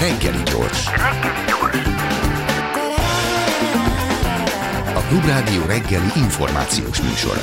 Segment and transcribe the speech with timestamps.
[0.00, 0.86] Reggeli gyors.
[4.94, 7.42] A Klubrádió reggeli információs műsora.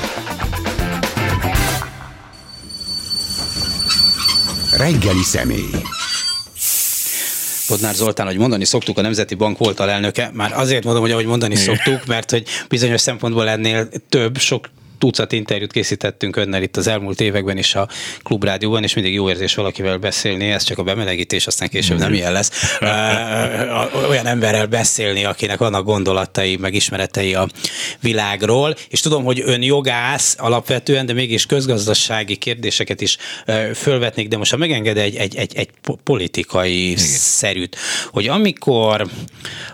[4.77, 5.70] Reggeli személy.
[7.68, 10.29] Bodnár Zoltán, hogy mondani szoktuk, a Nemzeti Bank volt alelnöke.
[10.33, 14.70] Már azért mondom, hogy ahogy mondani szoktuk, mert hogy bizonyos szempontból ennél több, sok
[15.04, 17.88] tucat interjút készítettünk önnel itt az elmúlt években is a
[18.21, 22.31] klubrádióban, és mindig jó érzés valakivel beszélni, ez csak a bemelegítés, aztán később nem ilyen
[22.31, 22.78] lesz.
[24.09, 27.47] Olyan emberrel beszélni, akinek vannak gondolatai, meg ismeretei a
[28.00, 33.17] világról, és tudom, hogy ön jogász alapvetően, de mégis közgazdasági kérdéseket is
[33.75, 35.70] fölvetnék, de most ha megenged egy, egy, egy, egy
[36.03, 37.06] politikai Igen.
[37.06, 37.75] szerűt,
[38.11, 39.08] hogy amikor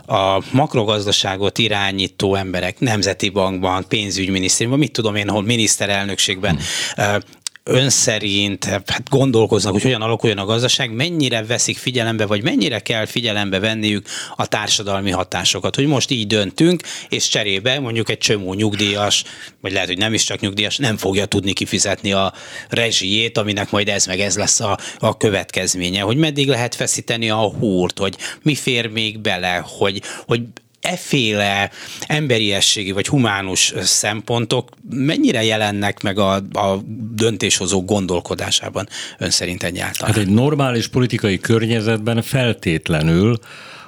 [0.07, 6.59] a makrogazdaságot irányító emberek Nemzeti Bankban, pénzügyminisztériumban, mit tudom én, hol miniszterelnökségben
[6.95, 7.37] hmm
[7.69, 13.05] ön szerint hát gondolkoznak, hogy hogyan alakuljon a gazdaság, mennyire veszik figyelembe, vagy mennyire kell
[13.05, 19.23] figyelembe venniük a társadalmi hatásokat, hogy most így döntünk, és cserébe mondjuk egy csomó nyugdíjas,
[19.61, 22.33] vagy lehet, hogy nem is csak nyugdíjas, nem fogja tudni kifizetni a
[22.69, 27.49] rezsijét, aminek majd ez meg ez lesz a, a következménye, hogy meddig lehet feszíteni a
[27.49, 30.41] húrt, hogy mi fér még bele, hogy, hogy
[30.81, 31.71] efféle
[32.07, 36.81] emberiességi vagy humánus szempontok mennyire jelennek meg a, a
[37.15, 40.13] döntéshozók gondolkodásában ön szerint egyáltalán?
[40.13, 43.39] Hát egy normális politikai környezetben feltétlenül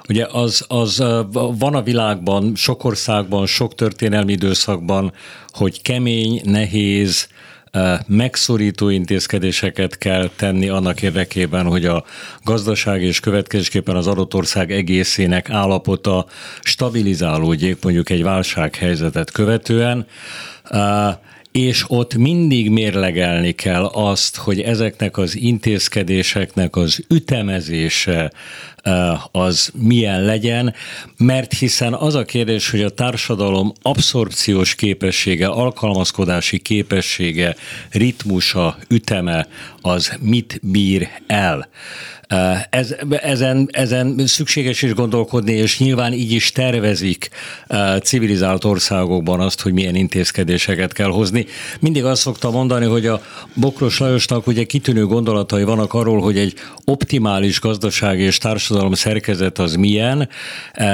[0.08, 0.96] Ugye az, az
[1.32, 5.12] van a világban, sok országban, sok történelmi időszakban,
[5.48, 7.28] hogy kemény, nehéz,
[8.06, 12.04] megszorító intézkedéseket kell tenni annak érdekében, hogy a
[12.44, 16.26] gazdaság és következésképpen az adott ország egészének állapota
[16.62, 20.06] stabilizálódjék mondjuk egy válsághelyzetet követően.
[21.52, 28.32] És ott mindig mérlegelni kell azt, hogy ezeknek az intézkedéseknek az ütemezése
[29.32, 30.74] az milyen legyen,
[31.16, 37.56] mert hiszen az a kérdés, hogy a társadalom abszorpciós képessége, alkalmazkodási képessége,
[37.90, 39.46] ritmusa, üteme
[39.80, 41.68] az mit bír el.
[42.70, 47.28] Ez, ezen, ezen szükséges is gondolkodni, és nyilván így is tervezik
[48.02, 51.46] civilizált országokban azt, hogy milyen intézkedéseket kell hozni.
[51.80, 53.22] Mindig azt szoktam mondani, hogy a
[53.54, 56.54] Bokros Lajosnak ugye kitűnő gondolatai vannak arról, hogy egy
[56.84, 58.38] optimális gazdaság és
[58.72, 60.28] társadalom szerkezet az milyen,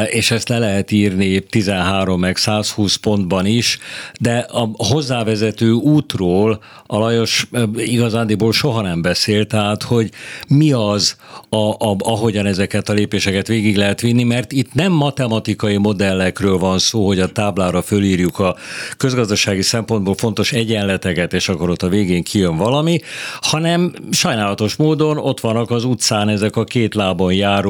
[0.07, 3.79] és ezt le lehet írni 13 meg 120 pontban is,
[4.21, 10.11] de a hozzávezető útról a Lajos igazándiból soha nem beszél, tehát hogy
[10.49, 11.17] mi az,
[11.49, 16.79] a, a, ahogyan ezeket a lépéseket végig lehet vinni, mert itt nem matematikai modellekről van
[16.79, 18.57] szó, hogy a táblára fölírjuk a
[18.97, 23.01] közgazdasági szempontból fontos egyenleteket, és akkor ott a végén kijön valami,
[23.41, 27.68] hanem sajnálatos módon ott vannak az utcán ezek a két lábon járó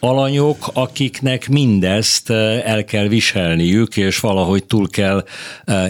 [0.00, 2.30] alanyok, akiknek mindezt
[2.64, 5.24] el kell viselniük, és valahogy túl kell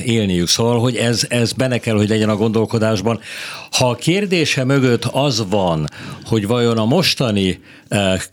[0.04, 0.48] élniük.
[0.48, 3.20] Szóval, hogy ez, ez benne kell, hogy legyen a gondolkodásban.
[3.70, 5.88] Ha a kérdése mögött az van,
[6.24, 7.60] hogy vajon a mostani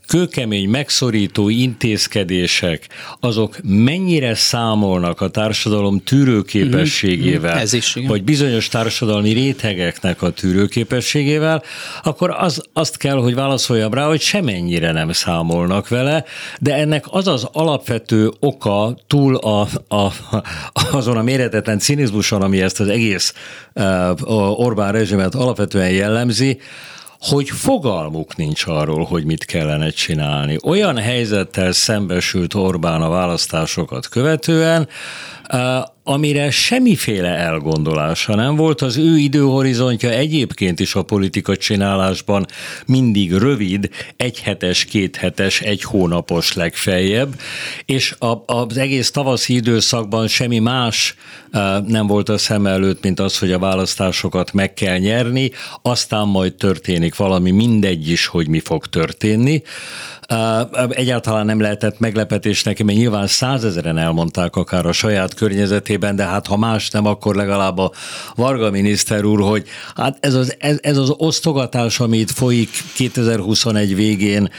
[0.07, 2.87] kőkemény, megszorító intézkedések,
[3.19, 7.61] azok mennyire számolnak a társadalom tűrőképességével, mhm.
[7.61, 11.63] Ez is, vagy bizonyos társadalmi rétegeknek a tűrőképességével,
[12.03, 16.23] akkor az, azt kell, hogy válaszoljam rá, hogy semennyire nem számolnak vele,
[16.59, 20.11] de ennek az az alapvető oka túl a, a,
[20.91, 23.33] azon a méretetlen cinizmuson, ami ezt az egész
[24.55, 26.59] Orbán rezsimet alapvetően jellemzi,
[27.19, 30.57] hogy fogalmuk nincs arról, hogy mit kellene csinálni.
[30.63, 34.87] Olyan helyzettel szembesült Orbán a választásokat követően,
[36.07, 42.45] amire semmiféle elgondolása nem volt, az ő időhorizontja egyébként is a politika csinálásban
[42.85, 47.39] mindig rövid, egyhetes, kéthetes, egy hónapos legfeljebb,
[47.85, 51.15] és a, az egész tavaszi időszakban semmi más
[51.87, 55.51] nem volt a szem előtt, mint az, hogy a választásokat meg kell nyerni,
[55.81, 59.61] aztán majd történik valami, mindegy is, hogy mi fog történni.
[60.89, 66.47] Egyáltalán nem lehetett meglepetés neki, mert nyilván százezeren elmondták akár a saját környezetében, de hát
[66.47, 67.91] ha más nem, akkor legalább a
[68.35, 73.95] Varga miniszter úr, hogy hát ez az, ez, ez az osztogatás, ami itt folyik 2021
[73.95, 74.49] végén,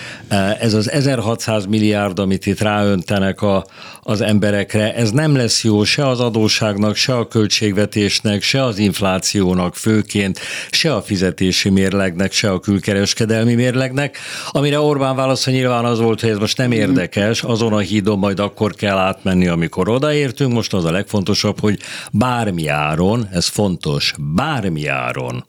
[0.61, 3.65] ez az 1600 milliárd, amit itt ráöntenek a,
[4.09, 9.75] az emberekre, ez nem lesz jó se az adóságnak, se a költségvetésnek, se az inflációnak
[9.75, 10.39] főként,
[10.71, 14.19] se a fizetési mérlegnek, se a külkereskedelmi mérlegnek,
[14.51, 18.41] amire Orbán válasza nyilván az volt, hogy ez most nem érdekes, azon a hídon majd
[18.41, 21.79] akkor kell átmenni, amikor odaértünk, most az a legfontosabb, hogy
[22.13, 25.45] bármi áron, ez fontos, bármi áron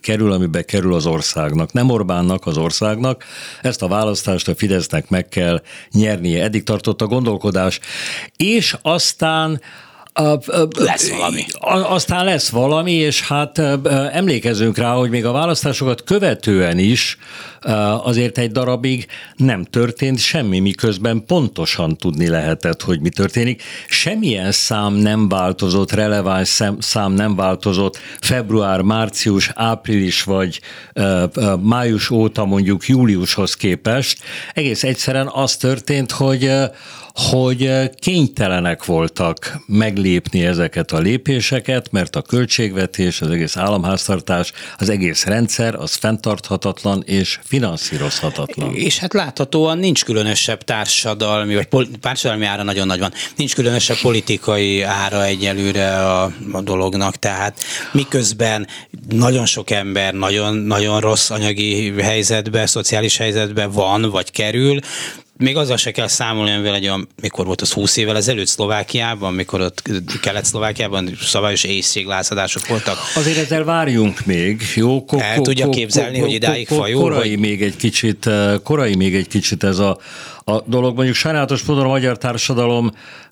[0.00, 1.72] kerül, amibe kerül az országnak.
[1.72, 3.24] Nem Orbánnak, az országnak.
[3.62, 5.62] Ezt a választást a Fidesznek meg kell
[5.92, 6.42] nyernie.
[6.42, 7.80] Eddig tartott a gondolkodás.
[8.36, 9.60] És aztán
[10.78, 11.44] lesz valami.
[11.88, 13.58] Aztán lesz valami, és hát
[14.12, 17.18] emlékezünk rá, hogy még a választásokat követően is
[18.02, 19.06] azért egy darabig
[19.36, 23.62] nem történt semmi, miközben pontosan tudni lehetett, hogy mi történik.
[23.88, 30.60] Semmilyen szám nem változott, releváns szám nem változott február, március, április vagy
[31.60, 34.18] május óta mondjuk júliushoz képest.
[34.54, 36.50] Egész egyszerűen az történt, hogy
[37.14, 44.88] hogy eh, kénytelenek voltak meglépni ezeket a lépéseket, mert a költségvetés, az egész államháztartás, az
[44.88, 48.74] egész rendszer, az fenntarthatatlan és finanszírozhatatlan.
[48.74, 54.82] És hát láthatóan nincs különösebb társadalmi, vagy társadalmi ára nagyon nagy van, nincs különösebb politikai
[54.82, 57.58] ára egyelőre a, a dolognak, tehát
[57.92, 58.66] miközben
[59.08, 64.80] nagyon sok ember nagyon, nagyon rossz anyagi helyzetbe, szociális helyzetbe van, vagy kerül,
[65.40, 69.34] még azzal se kell számolni, amivel egy olyan, mikor volt az 20 évvel ezelőtt Szlovákiában,
[69.34, 69.82] mikor ott
[70.20, 72.96] Kelet-Szlovákiában szabályos éjsziglázadások voltak.
[73.14, 75.04] Azért ezzel várjunk még, jó?
[75.04, 77.00] Ko- El tudja képzelni, hogy idáig fajul?
[77.00, 79.98] Korai még egy kicsit, eh, korai még egy kicsit ez a,
[80.44, 80.94] a dolog.
[80.94, 82.90] Mondjuk sajnálatos módon a magyar társadalom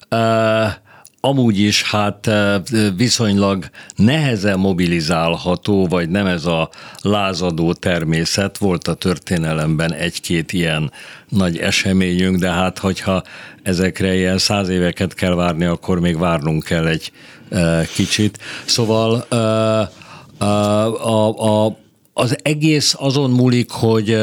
[0.09, 0.19] uh,
[1.21, 2.29] amúgy is hát
[2.95, 6.69] viszonylag nehezen mobilizálható, vagy nem ez a
[7.01, 8.57] lázadó természet.
[8.57, 10.91] Volt a történelemben egy-két ilyen
[11.29, 13.23] nagy eseményünk, de hát hogyha
[13.63, 17.11] ezekre ilyen száz éveket kell várni, akkor még várnunk kell egy
[17.93, 18.37] kicsit.
[18.65, 19.13] Szóval
[20.39, 21.77] a, a, a,
[22.13, 24.17] az egész azon múlik, hogy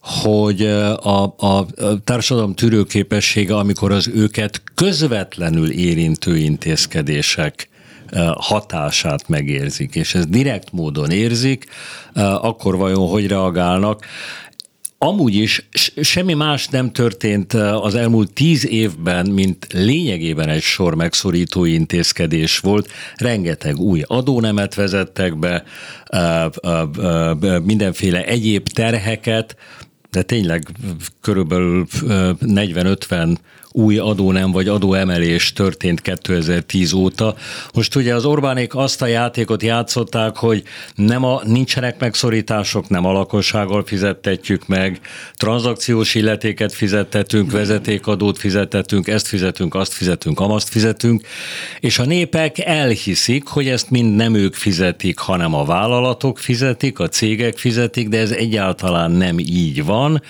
[0.00, 1.66] hogy a, a
[2.04, 7.68] társadalom tűrőképessége, amikor az őket közvetlenül érintő intézkedések
[8.34, 11.66] hatását megérzik, és ez direkt módon érzik,
[12.14, 14.06] akkor vajon hogy reagálnak?
[14.98, 15.68] Amúgy is
[16.00, 22.88] semmi más nem történt az elmúlt tíz évben, mint lényegében egy sor megszorító intézkedés volt.
[23.16, 25.64] Rengeteg új adónemet vezettek be,
[27.62, 29.56] mindenféle egyéb terheket,
[30.10, 30.66] de tényleg
[31.20, 33.36] körülbelül 40-50
[33.78, 37.34] új adónem vagy adóemelés történt 2010 óta.
[37.74, 40.62] Most ugye az Orbánék azt a játékot játszották, hogy
[40.94, 45.00] nem a, nincsenek megszorítások, nem a lakossággal fizettetjük meg,
[45.36, 51.26] tranzakciós illetéket fizettetünk, vezetékadót fizettetünk, ezt fizetünk, azt fizetünk, amazt fizetünk,
[51.80, 57.08] és a népek elhiszik, hogy ezt mind nem ők fizetik, hanem a vállalatok fizetik, a
[57.08, 60.22] cégek fizetik, de ez egyáltalán nem így van.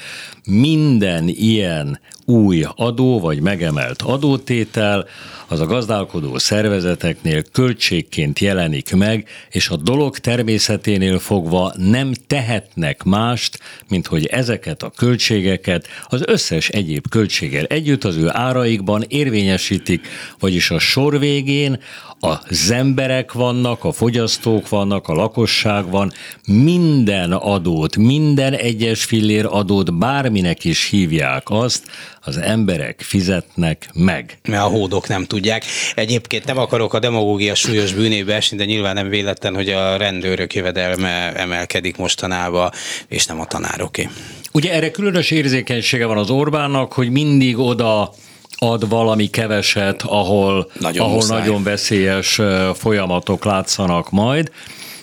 [0.44, 1.98] Minden ilyen
[2.28, 5.06] új adó vagy megemelt adótétel
[5.48, 13.58] az a gazdálkodó szervezeteknél költségként jelenik meg, és a dolog természeténél fogva nem tehetnek mást,
[13.88, 20.08] mint hogy ezeket a költségeket az összes egyéb költséggel együtt az ő áraikban érvényesítik,
[20.38, 21.80] vagyis a sor végén
[22.20, 26.12] az emberek vannak, a fogyasztók vannak, a lakosság van,
[26.46, 31.86] minden adót, minden egyes fillér adót bárminek is hívják azt,
[32.20, 34.38] az emberek fizetnek meg.
[34.48, 35.64] Mert a hódok nem tudják.
[35.94, 40.54] Egyébként nem akarok a demagógia súlyos bűnébe esni, de nyilván nem véletlen, hogy a rendőrök
[40.54, 42.70] jövedelme emelkedik mostanában,
[43.08, 44.08] és nem a tanároké.
[44.52, 48.12] Ugye erre különös érzékenysége van az Orbánnak, hogy mindig oda
[48.58, 52.40] ad valami keveset, ahol nagyon, ahol nagyon veszélyes
[52.74, 54.50] folyamatok látszanak majd.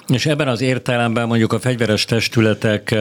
[0.07, 2.95] És ebben az értelemben mondjuk a fegyveres testületek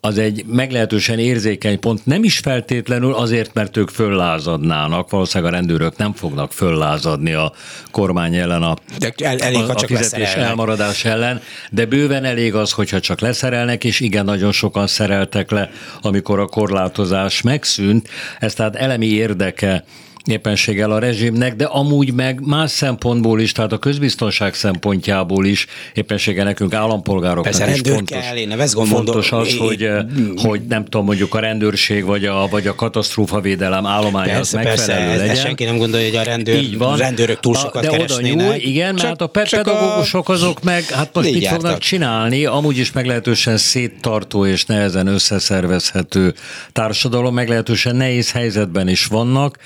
[0.00, 5.96] az egy meglehetősen érzékeny pont, nem is feltétlenül azért, mert ők föllázadnának, valószínűleg a rendőrök
[5.96, 7.52] nem fognak föllázadni a
[7.90, 12.72] kormány ellen a, de el, elég, a, a fizetés elmaradás ellen, de bőven elég az,
[12.72, 15.70] hogyha csak leszerelnek, és igen, nagyon sokan szereltek le,
[16.02, 18.08] amikor a korlátozás megszűnt.
[18.38, 19.84] Ez tehát elemi érdeke
[20.26, 26.44] éppenséggel a rezsimnek, de amúgy meg más szempontból is, tehát a közbiztonság szempontjából is éppenséggel
[26.44, 30.04] nekünk állampolgároknak Persze, is fontos, kell, én ezt fontos az, hogy, eh,
[30.36, 35.06] hogy nem tudom, mondjuk a rendőrség vagy a, vagy a katasztrófavédelem állománya persze, az megfelelő
[35.06, 35.44] persze, legyen.
[35.44, 36.96] senki nem gondolja, hogy a rendőr, Így van.
[36.96, 38.34] rendőrök túl sokat de keresnének.
[38.34, 42.44] Oda nyúl, igen, csak, mert a pedagógusok azok meg, hát most mit fognak csinálni?
[42.44, 46.34] Amúgy is meglehetősen széttartó és nehezen összeszervezhető
[46.72, 49.58] társadalom, meglehetősen nehéz helyzetben is vannak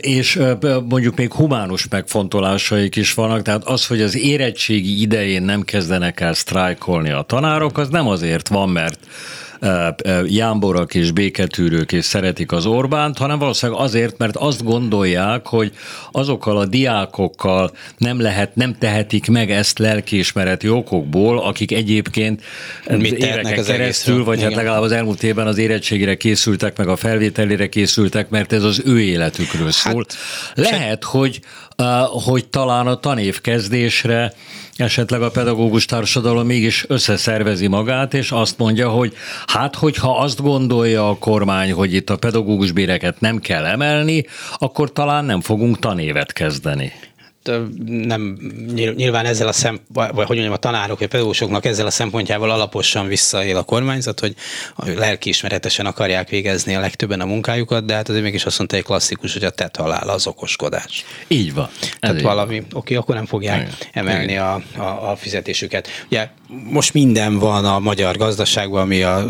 [0.00, 0.40] és
[0.88, 6.34] mondjuk még humánus megfontolásaik is vannak, tehát az, hogy az érettségi idején nem kezdenek el
[6.34, 8.98] sztrájkolni a tanárok, az nem azért van, mert
[10.26, 15.72] jámborak és béketűrők és szeretik az Orbánt, hanem valószínűleg azért, mert azt gondolják, hogy
[16.12, 22.42] azokkal a diákokkal nem lehet, nem tehetik meg ezt lelkiismereti okokból, akik egyébként
[22.90, 24.48] Mit éveken keresztül, vagy hát Igen.
[24.48, 28.82] hát legalább az elmúlt évben az érettségére készültek, meg a felvételére készültek, mert ez az
[28.84, 30.06] ő életükről szól.
[30.08, 31.40] Hát, Lehet, hogy,
[31.76, 31.86] uh,
[32.24, 34.34] hogy talán a tanévkezdésre
[34.78, 39.12] esetleg a pedagógus társadalom mégis összeszervezi magát, és azt mondja, hogy
[39.46, 44.24] hát, hogyha azt gondolja a kormány, hogy itt a pedagógus béreket nem kell emelni,
[44.58, 46.92] akkor talán nem fogunk tanévet kezdeni
[47.86, 48.38] nem,
[48.96, 52.50] nyilván ezzel a szem, vagy hogy mondjam, a tanárok, vagy a pedagógusoknak ezzel a szempontjával
[52.50, 54.34] alaposan visszaél a kormányzat, hogy
[54.76, 59.32] lelkiismeretesen akarják végezni a legtöbben a munkájukat, de hát azért mégis azt mondta egy klasszikus,
[59.32, 61.04] hogy a tett halál az okoskodás.
[61.28, 61.68] Így van.
[62.00, 63.74] Tehát így valami, oké, akkor nem fogják Igen.
[63.92, 65.88] emelni a, a, a fizetésüket.
[66.06, 69.26] Ugye most minden van a magyar gazdaságban, ami a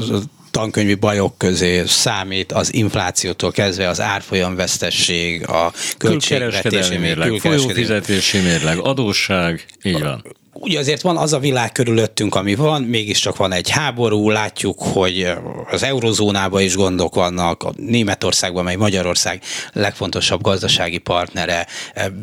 [0.51, 9.65] tankönyvi bajok közé számít az inflációtól kezdve az árfolyamvesztesség, a költségvetési mérleg, folyófizetési mérleg, adósság,
[9.83, 10.25] így van
[10.61, 15.33] ugye azért van az a világ körülöttünk, ami van, mégiscsak van egy háború, látjuk, hogy
[15.71, 21.67] az eurozónában is gondok vannak, a Németországban, mely Magyarország legfontosabb gazdasági partnere,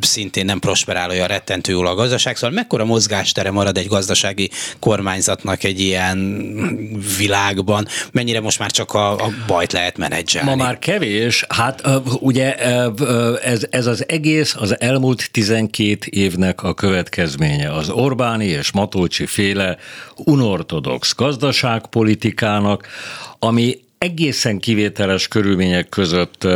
[0.01, 4.49] szintén nem prosperál olyan rettentő jól a gazdaság, szóval mekkora mozgástere marad egy gazdasági
[4.79, 6.17] kormányzatnak egy ilyen
[7.17, 10.49] világban, mennyire most már csak a, a bajt lehet menedzselni?
[10.49, 11.89] Ma már kevés, hát
[12.19, 12.55] ugye
[13.39, 17.73] ez, ez az egész az elmúlt 12 évnek a következménye.
[17.73, 19.77] Az Orbán Orbáni és Matolcsi féle
[20.15, 22.87] unortodox gazdaságpolitikának,
[23.39, 26.47] ami egészen kivételes körülmények között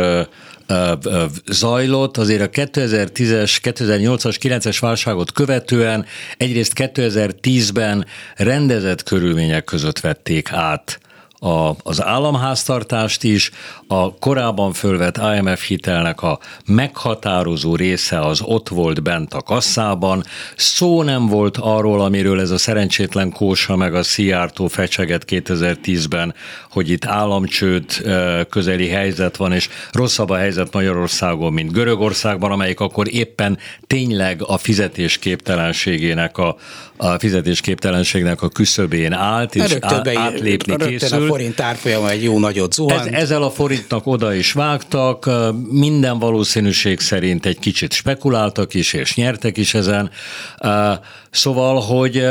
[1.46, 11.00] zajlott, azért a 2010-es, 2008-as, 9-es válságot követően egyrészt 2010-ben rendezett körülmények között vették át
[11.40, 13.50] a, az államháztartást is,
[13.86, 20.24] a korábban fölvett IMF hitelnek a meghatározó része az ott volt bent a kasszában.
[20.56, 26.34] Szó nem volt arról, amiről ez a szerencsétlen Kósa meg a Szijjártó fecseget 2010-ben,
[26.70, 27.84] hogy itt államcsőd
[28.48, 34.58] közeli helyzet van, és rosszabb a helyzet Magyarországon, mint Görögországban, amelyik akkor éppen tényleg a
[34.58, 36.56] fizetésképtelenségének a,
[37.00, 41.22] a fizetésképtelenségnek a küszöbén állt, és á, átlépni készül.
[41.22, 43.06] a forint árfolyama egy jó nagyot zuhant.
[43.06, 45.30] Ez, ezzel a forintnak oda is vágtak,
[45.70, 50.10] minden valószínűség szerint egy kicsit spekuláltak is, és nyertek is ezen.
[51.30, 52.26] Szóval, hogy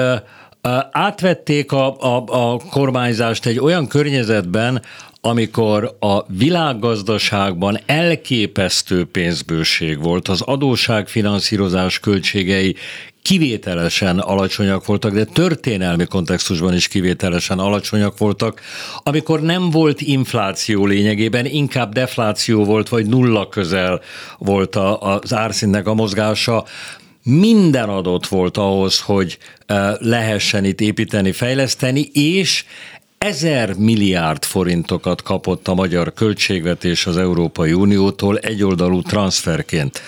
[0.91, 4.81] átvették a, a, a kormányzást egy olyan környezetben,
[5.21, 12.75] amikor a világgazdaságban elképesztő pénzbőség volt, az adósságfinanszírozás költségei
[13.21, 18.61] kivételesen alacsonyak voltak, de történelmi kontextusban is kivételesen alacsonyak voltak,
[19.03, 24.01] amikor nem volt infláció lényegében, inkább defláció volt, vagy nulla közel
[24.38, 26.65] volt az árszintnek a mozgása,
[27.23, 32.65] minden adott volt ahhoz, hogy eh, lehessen itt építeni, fejleszteni, és
[33.19, 40.01] ezer milliárd forintokat kapott a magyar költségvetés az Európai Uniótól egyoldalú transferként.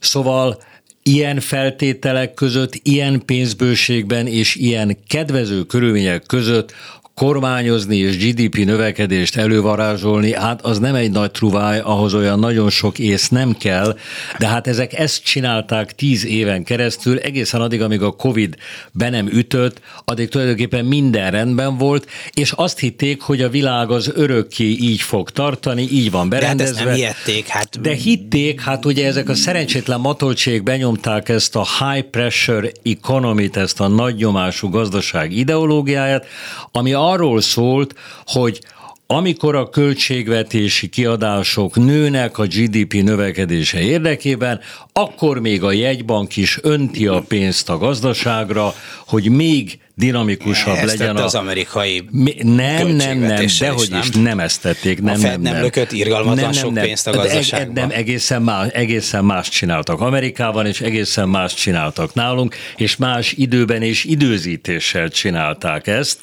[0.00, 0.62] Szóval
[1.02, 6.74] ilyen feltételek között, ilyen pénzbőségben és ilyen kedvező körülmények között
[7.20, 12.98] kormányozni és GDP növekedést elővarázsolni, hát az nem egy nagy truváj, ahhoz olyan nagyon sok
[12.98, 13.96] ész nem kell,
[14.38, 18.56] de hát ezek ezt csinálták tíz éven keresztül, egészen addig, amíg a Covid
[18.92, 24.10] be nem ütött, addig tulajdonképpen minden rendben volt, és azt hitték, hogy a világ az
[24.14, 26.72] örökké így fog tartani, így van berendezve.
[26.72, 27.80] De hát ezt nem hihették, hát...
[27.80, 33.80] De hitték, hát ugye ezek a szerencsétlen matoltsék benyomták ezt a high pressure economy ezt
[33.80, 36.26] a nagy nyomású gazdaság ideológiáját,
[36.72, 37.94] ami arról szólt,
[38.26, 38.60] hogy
[39.06, 44.60] amikor a költségvetési kiadások nőnek a GDP növekedése érdekében,
[44.92, 48.74] akkor még a jegybank is önti a pénzt a gazdaságra,
[49.06, 51.16] hogy még dinamikusabb ezt legyen.
[51.16, 51.24] A...
[51.24, 55.02] az amerikai Mi, Nem, nem, nem, dehogy is, nem, nem ezt tették.
[55.02, 57.74] Nem, a Fed nem, nem lökött irgalmatlan nem, sok nem, pénzt a gazdaságban.
[57.74, 63.82] Nem, egészen más, egészen más csináltak Amerikában, és egészen más csináltak nálunk, és más időben
[63.82, 66.18] és időzítéssel csinálták ezt.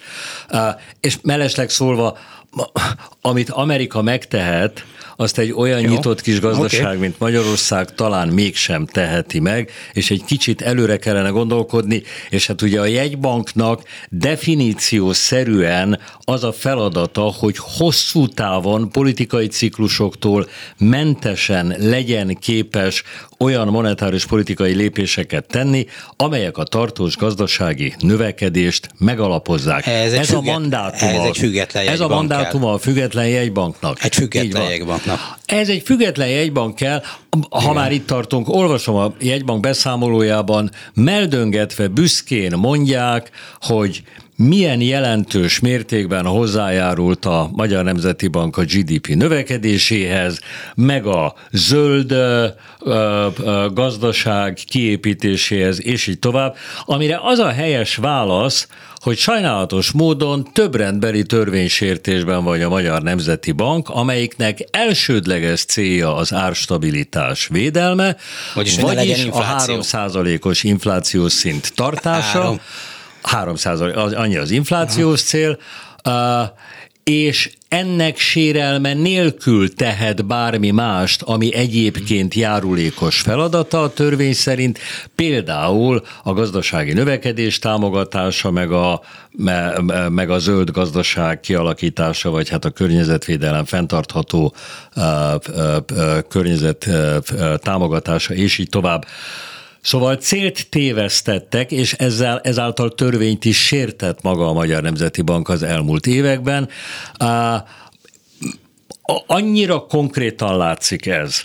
[0.99, 2.17] És mellesleg szólva,
[3.21, 4.85] amit Amerika megtehet,
[5.19, 5.89] azt egy olyan Jó.
[5.89, 6.97] nyitott kis gazdaság, okay.
[6.97, 12.79] mint Magyarország talán mégsem teheti meg, és egy kicsit előre kellene gondolkodni, és hát ugye
[12.79, 20.47] a jegybanknak definíció szerűen az a feladata, hogy hosszú távon politikai ciklusoktól
[20.77, 23.03] mentesen legyen képes
[23.37, 29.87] olyan monetáris politikai lépéseket tenni, amelyek a tartós gazdasági növekedést megalapozzák.
[29.87, 31.11] Ez, ez függet, a mandátuma.
[31.11, 34.03] Ez egy független Ez a mandátuma a független jegybanknak.
[34.03, 35.19] Egy független jegybanknak.
[35.45, 37.03] Ez egy független jegybank kell,
[37.49, 37.73] ha Igen.
[37.73, 43.29] már itt tartunk, olvasom a jegybank beszámolójában, meldöngetve büszkén mondják,
[43.61, 44.03] hogy
[44.37, 50.39] milyen jelentős mértékben hozzájárult a Magyar Nemzeti Bank a GDP növekedéséhez,
[50.75, 52.47] meg a zöld ö,
[52.79, 53.27] ö,
[53.73, 61.23] gazdaság kiépítéséhez, és így tovább, amire az a helyes válasz, hogy sajnálatos módon több rendbeli
[61.23, 68.15] törvénysértésben vagy a Magyar Nemzeti Bank, amelyiknek elsődleges célja az árstabilitás védelme,
[68.53, 72.39] vagyis, vagyis a 3%-os inflációs szint tartása.
[72.39, 72.59] Három
[73.27, 75.57] 3 az, annyi az inflációs cél,
[77.03, 84.79] és ennek sérelme nélkül tehet bármi mást, ami egyébként járulékos feladata a törvény szerint,
[85.15, 89.01] például a gazdasági növekedés támogatása, meg a,
[90.09, 94.53] meg a zöld gazdaság kialakítása, vagy hát a környezetvédelem fenntartható
[96.27, 96.89] környezet
[97.61, 99.05] támogatása, és így tovább.
[99.87, 105.63] Szóval célt tévesztettek, és ezzel, ezáltal törvényt is sértett maga a Magyar Nemzeti Bank az
[105.63, 106.69] elmúlt években.
[109.27, 111.43] Annyira konkrétan látszik ez.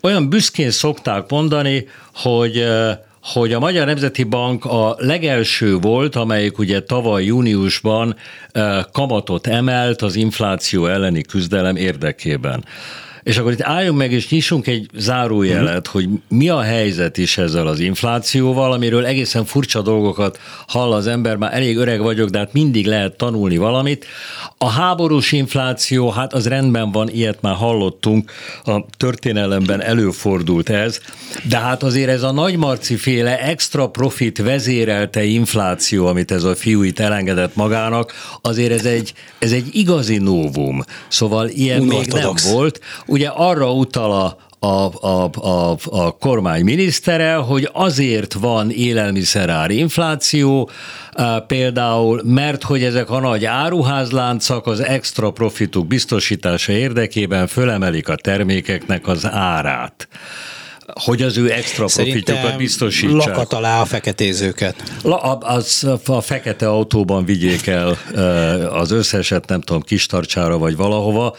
[0.00, 2.64] Olyan büszkén szokták mondani, hogy
[3.22, 8.16] hogy a Magyar Nemzeti Bank a legelső volt, amelyik ugye tavaly júniusban
[8.92, 12.64] kamatot emelt az infláció elleni küzdelem érdekében.
[13.22, 17.66] És akkor itt álljunk meg, és nyissunk egy zárójelet, hogy mi a helyzet is ezzel
[17.66, 22.52] az inflációval, amiről egészen furcsa dolgokat hall az ember, már elég öreg vagyok, de hát
[22.52, 24.06] mindig lehet tanulni valamit.
[24.58, 28.32] A háborús infláció, hát az rendben van, ilyet már hallottunk,
[28.64, 31.00] a történelemben előfordult ez,
[31.48, 36.82] de hát azért ez a nagymarci féle extra profit vezérelte infláció, amit ez a fiú
[36.82, 40.84] itt elengedett magának, azért ez egy, ez egy igazi novum.
[41.08, 42.80] Szóval ilyen még nem volt.
[43.12, 50.70] Ugye arra utal a, a, a, a, a kormány minisztere, hogy azért van élelmiszerár infláció,
[51.46, 59.06] például, mert hogy ezek a nagy áruházláncak az extra profituk biztosítása érdekében fölemelik a termékeknek
[59.06, 60.08] az árát
[60.86, 63.26] hogy az ő extra profitjukat biztosítsák.
[63.26, 64.74] Lakat alá a feketézőket.
[65.02, 67.98] La, az, a fekete autóban vigyék el
[68.72, 71.36] az összeset, nem tudom, kistarcsára vagy valahova,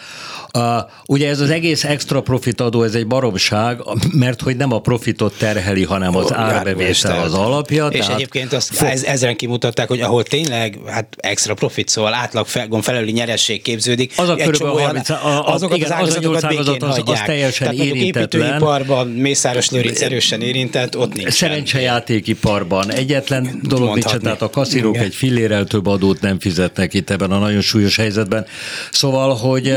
[0.58, 0.64] Uh,
[1.06, 5.38] ugye ez az egész extra profit adó, ez egy baromság, mert hogy nem a profitot
[5.38, 7.88] terheli, hanem az árbevétel az alapja.
[7.88, 12.14] És tehát egyébként azt fo- ez, ezeren kimutatták, hogy ahol tényleg hát extra profit, szóval
[12.14, 12.48] átlag
[12.82, 14.14] felüli nyeresség képződik.
[14.18, 17.70] Az a körülbelül 30, a, a, azokat igen, az, az, az, az, az, az teljesen
[17.70, 18.42] tehát érintetlen.
[18.42, 21.34] építőiparban Mészáros Lőrinc erősen érintett, ott nincs.
[21.34, 27.32] Szerencsejátékiparban egyetlen dolog nincs, tehát a kaszírók egy fillérel több adót nem fizetnek itt ebben
[27.32, 28.46] a nagyon súlyos helyzetben.
[28.92, 29.76] Szóval, hogy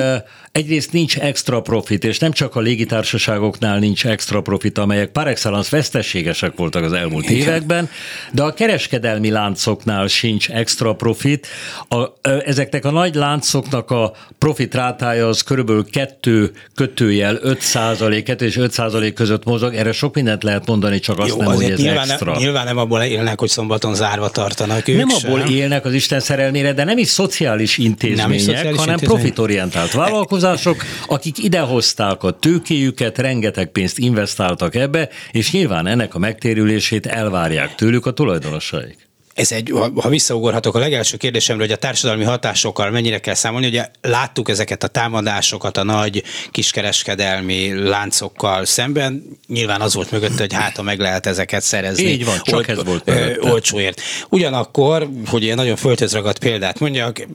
[0.56, 5.76] egyrészt nincs extra profit, és nem csak a légitársaságoknál nincs extra profit, amelyek par excellence
[5.76, 7.48] veszteségesek voltak az elmúlt Igen.
[7.48, 7.88] években,
[8.32, 11.46] de a kereskedelmi láncoknál sincs extra profit.
[11.88, 18.44] A, ezeknek a nagy láncoknak a profit rátája az körülbelül 2 kötőjel 5 százalék, 2
[18.44, 19.74] és 5 százalék között mozog.
[19.74, 22.30] Erre sok mindent lehet mondani, csak azt Jó, nem, hogy ez nyilván extra.
[22.32, 25.32] Nem, nyilván nem abból élnek, hogy szombaton zárva tartanak ők Nem sem.
[25.32, 29.18] abból élnek az Isten szerelmére, de nem is szociális intézmények, nem is szociális hanem intézmény.
[29.18, 36.18] profitorientált vállalkozások vállalkozások, akik idehozták a tőkéjüket, rengeteg pénzt investáltak ebbe, és nyilván ennek a
[36.18, 39.04] megtérülését elvárják tőlük a tulajdonosaik.
[39.34, 43.86] Ez egy, ha visszaugorhatok a legelső kérdésemre, hogy a társadalmi hatásokkal mennyire kell számolni, ugye
[44.00, 50.76] láttuk ezeket a támadásokat a nagy kiskereskedelmi láncokkal szemben, nyilván az volt mögött, hogy hát,
[50.76, 52.04] ha meg lehet ezeket szerezni.
[52.04, 53.50] Így van, csak old, ez volt mögötte.
[53.50, 54.00] olcsóért.
[54.28, 57.26] Ugyanakkor, hogy ilyen nagyon földhözragadt példát mondjak,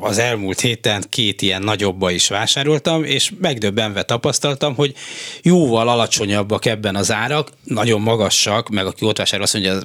[0.00, 4.94] az elmúlt héten két ilyen nagyobba is vásároltam, és megdöbbenve tapasztaltam, hogy
[5.42, 9.80] jóval alacsonyabbak ebben az árak, nagyon magasak, meg aki ott vásárol, azt mondja,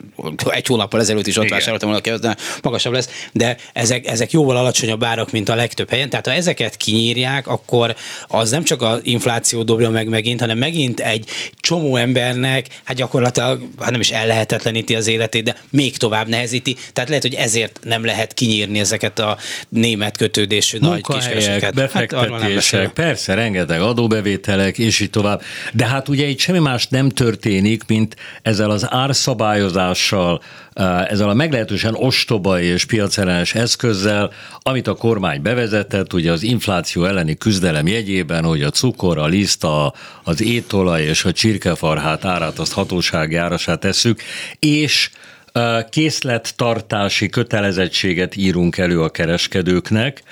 [0.46, 5.04] egy hónappal ezelőtt is ott vásároltam valaki, az magasabb lesz, de ezek, ezek jóval alacsonyabb
[5.04, 6.10] árak, mint a legtöbb helyen.
[6.10, 7.96] Tehát ha ezeket kinyírják, akkor
[8.28, 13.62] az nem csak az infláció dobja meg megint, hanem megint egy csomó embernek, hát gyakorlatilag
[13.80, 16.76] hát nem is ellehetetleníti az életét, de még tovább nehezíti.
[16.94, 19.38] Tehát lehet, hogy ezért nem lehet kinyírni ezeket a
[19.70, 21.74] német németkötődésű nagy Munkahelyek, kiskereseket.
[21.74, 25.42] befektetések, hát persze, rengeteg adóbevételek, és így tovább.
[25.74, 30.42] De hát ugye itt semmi más nem történik, mint ezzel az árszabályozással,
[30.74, 37.06] eh, ezzel a meglehetősen ostoba és piacellenes eszközzel, amit a kormány bevezetett, ugye az infláció
[37.06, 42.60] elleni küzdelem jegyében, hogy a cukor, a liszt, a, az étolaj és a csirkefarhát árát
[42.60, 44.22] azt hatósági árasát tesszük,
[44.60, 45.10] és
[45.90, 50.24] készlettartási kötelezettséget írunk elő a kereskedőknek,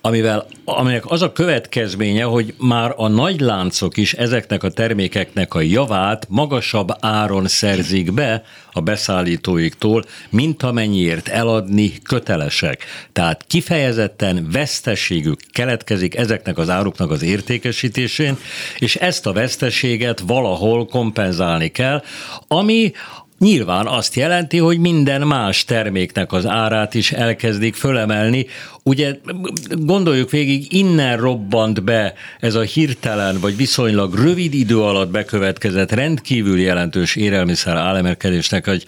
[0.00, 5.60] amivel, aminek az a következménye, hogy már a nagy láncok is ezeknek a termékeknek a
[5.60, 12.84] javát magasabb áron szerzik be a beszállítóiktól, mint amennyiért eladni kötelesek.
[13.12, 18.36] Tehát kifejezetten veszteségük keletkezik ezeknek az áruknak az értékesítésén,
[18.78, 22.02] és ezt a veszteséget valahol kompenzálni kell,
[22.48, 22.92] ami
[23.38, 28.46] Nyilván azt jelenti, hogy minden más terméknek az árát is elkezdik fölemelni.
[28.82, 29.16] Ugye
[29.70, 36.60] gondoljuk végig, innen robbant be ez a hirtelen vagy viszonylag rövid idő alatt bekövetkezett rendkívül
[36.60, 38.84] jelentős élelmiszer álemelkedésnek egy,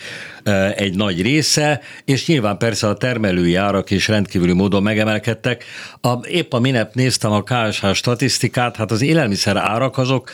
[0.76, 5.64] egy nagy része, és nyilván persze a termelői árak is rendkívüli módon megemelkedtek.
[6.00, 10.30] A, épp a minap néztem a KSH statisztikát, hát az élelmiszer árak azok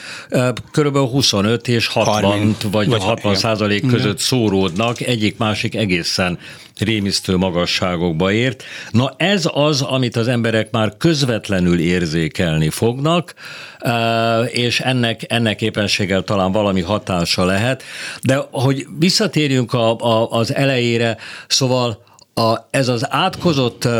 [0.73, 0.97] kb.
[0.97, 6.39] 25 és 60 30, vagy, vagy 60 százalék között között szóródnak, egyik-másik egészen
[6.79, 8.63] rémisztő magasságokba ért.
[8.91, 13.35] Na ez az, amit az emberek már közvetlenül érzékelni fognak,
[13.79, 17.83] eh, és ennek, ennek éppenséggel talán valami hatása lehet.
[18.23, 22.03] De hogy visszatérjünk a, a, az elejére, szóval
[22.35, 23.93] a, ez az átkozott uh,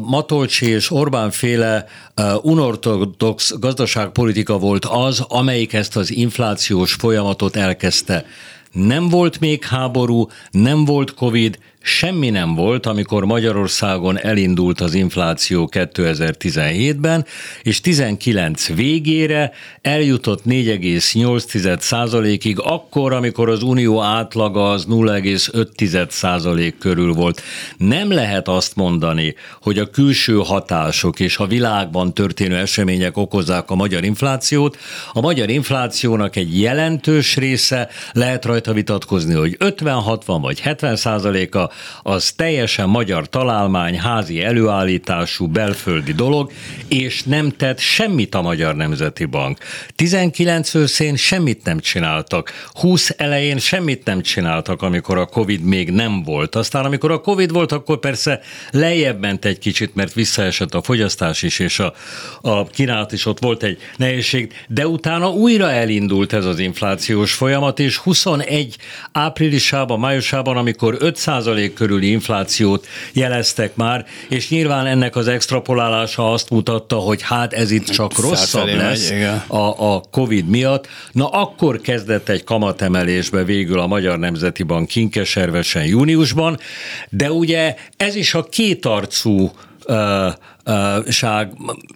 [0.00, 1.86] Matolcsi és Orbán féle
[2.16, 8.24] uh, unortodox gazdaságpolitika volt az, amelyik ezt az inflációs folyamatot elkezdte.
[8.72, 15.68] Nem volt még háború, nem volt Covid, semmi nem volt, amikor Magyarországon elindult az infláció
[15.72, 17.24] 2017-ben,
[17.62, 27.42] és 19 végére eljutott 4,8%-ig, akkor, amikor az unió átlaga az 0,5% körül volt.
[27.76, 33.74] Nem lehet azt mondani, hogy a külső hatások és a világban történő események okozzák a
[33.74, 34.78] magyar inflációt.
[35.12, 41.70] A magyar inflációnak egy jelentős része, lehet rajta vitatkozni, hogy 50-60 vagy 70 százaléka,
[42.02, 46.52] az teljesen magyar találmány, házi előállítású, belföldi dolog,
[46.88, 49.58] és nem tett semmit a Magyar Nemzeti Bank.
[49.94, 52.52] 19 őszén semmit nem csináltak.
[52.72, 56.54] 20 elején semmit nem csináltak, amikor a Covid még nem volt.
[56.54, 61.42] Aztán amikor a Covid volt, akkor persze lejjebb ment egy kicsit, mert visszaesett a fogyasztás
[61.42, 61.94] is, és a,
[62.40, 67.78] a kínálat is ott volt egy nehézség, de utána újra elindult ez az inflációs folyamat,
[67.78, 68.76] és 21
[69.12, 71.16] áprilisában, májusában, amikor 5
[71.72, 77.88] körüli inflációt jeleztek már, és nyilván ennek az extrapolálása azt mutatta, hogy hát ez itt
[77.88, 79.12] csak rosszabb lesz
[79.46, 80.88] a, a Covid miatt.
[81.12, 86.58] Na akkor kezdett egy kamatemelésbe végül a Magyar Nemzeti Bank kinkeservesen júniusban,
[87.10, 89.50] de ugye ez is a kétarcú
[89.86, 90.32] uh,
[91.08, 91.52] ság.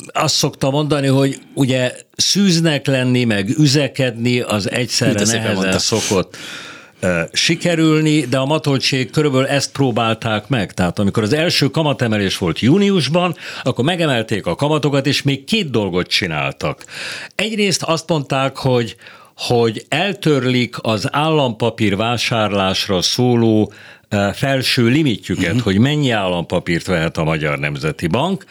[0.06, 6.36] Azt szokta mondani, hogy ugye szűznek lenni, meg üzekedni az egyszerre nehezen szokott
[7.32, 10.74] sikerülni, de a matoltsék körülbelül ezt próbálták meg.
[10.74, 16.06] Tehát amikor az első kamatemelés volt júniusban, akkor megemelték a kamatokat, és még két dolgot
[16.06, 16.84] csináltak.
[17.34, 18.96] Egyrészt azt mondták, hogy
[19.36, 23.72] hogy eltörlik az állampapír vásárlásra szóló
[24.32, 25.62] felső limitjüket, uh-huh.
[25.62, 28.44] hogy mennyi állampapírt vehet a Magyar Nemzeti Bank.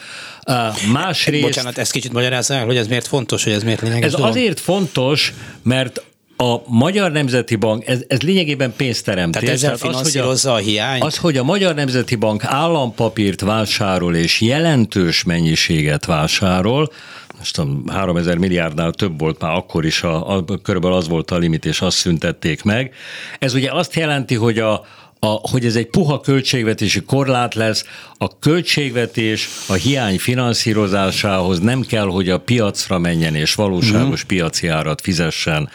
[0.91, 1.43] Másrészt...
[1.43, 4.29] Bocsánat, ezt kicsit magyarázzál, hogy ez miért fontos, hogy ez miért lényeges Ez dolog?
[4.29, 5.33] azért fontos,
[5.63, 6.03] mert
[6.41, 9.41] a Magyar Nemzeti Bank, ez, ez lényegében pénzteremtés.
[9.41, 11.03] Tehát ezzel Tehát finanszírozza az, hogy a, a hiányt?
[11.03, 16.91] Az, hogy a Magyar Nemzeti Bank állampapírt vásárol és jelentős mennyiséget vásárol,
[17.37, 21.37] most a 3000 milliárdnál több volt már akkor is, a, a, körülbelül az volt a
[21.37, 22.93] limit, és azt szüntették meg.
[23.39, 24.85] Ez ugye azt jelenti, hogy a,
[25.19, 27.85] a, hogy ez egy puha költségvetési korlát lesz,
[28.17, 34.27] a költségvetés a hiány finanszírozásához nem kell, hogy a piacra menjen és valóságos mm.
[34.27, 35.69] piaci árat fizessen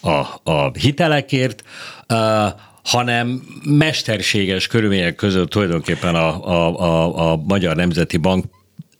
[0.00, 1.64] a, a hitelekért,
[2.82, 8.44] hanem mesterséges körülmények között tulajdonképpen a, a, a, a Magyar Nemzeti Bank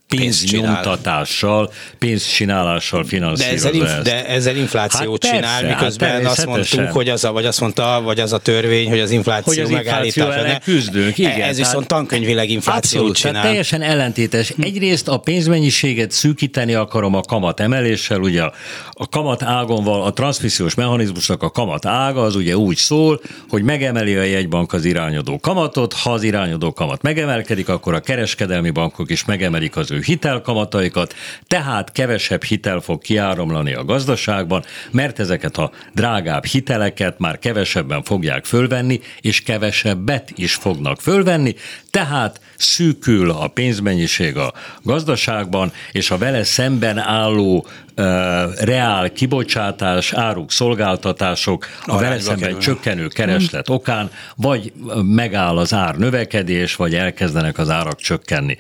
[0.09, 4.03] pénznyomtatással, pénzcsinálással finanszírozza de ezzel, ezt.
[4.03, 7.61] de ezzel inflációt Hát csinál, persze, miközben hát azt mondtuk, hogy az a, vagy azt
[7.61, 10.43] mondta, vagy az a törvény, hogy az infláció Hogy az megállítása.
[10.43, 13.33] ne- küzdünk, igen, Ez viszont tankönyvileg inflációt Abszolút, csinál.
[13.33, 14.53] tehát teljesen ellentétes.
[14.63, 18.43] Egyrészt a pénzmennyiséget szűkíteni akarom a kamat emeléssel, ugye
[18.91, 23.63] a kamat ágon val, a transmissziós mechanizmusnak a kamat ága az ugye úgy szól, hogy
[23.63, 29.11] megemeli a jegybank az irányadó kamatot, ha az irányadó kamat megemelkedik, akkor a kereskedelmi bankok
[29.11, 31.15] is megemelik az ő hitelkamataikat,
[31.47, 38.45] tehát kevesebb hitel fog kiáramlani a gazdaságban, mert ezeket a drágább hiteleket már kevesebben fogják
[38.45, 41.55] fölvenni, és kevesebbet is fognak fölvenni,
[41.99, 48.05] tehát szűkül a pénzmennyiség a gazdaságban, és a vele szemben álló uh,
[48.61, 52.63] reál kibocsátás, áruk, szolgáltatások a vele Arányba szemben kerülnek.
[52.63, 58.57] csökkenő kereslet okán, vagy megáll az ár növekedés, vagy elkezdenek az árak csökkenni.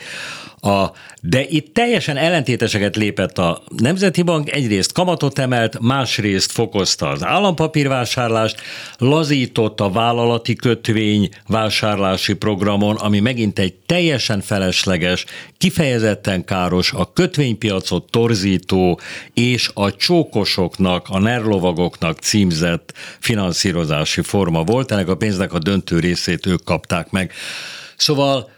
[0.60, 7.24] A, de itt teljesen ellentéteseket lépett a Nemzeti Bank, egyrészt kamatot emelt, másrészt fokozta az
[7.24, 8.60] állampapírvásárlást,
[8.98, 15.24] lazított a vállalati kötvény vásárlási programon, ami megint egy teljesen felesleges,
[15.58, 19.00] kifejezetten káros, a kötvénypiacot torzító
[19.34, 24.92] és a csókosoknak, a nerlovagoknak címzett finanszírozási forma volt.
[24.92, 27.32] Ennek a pénznek a döntő részét ők kapták meg.
[27.96, 28.50] Szóval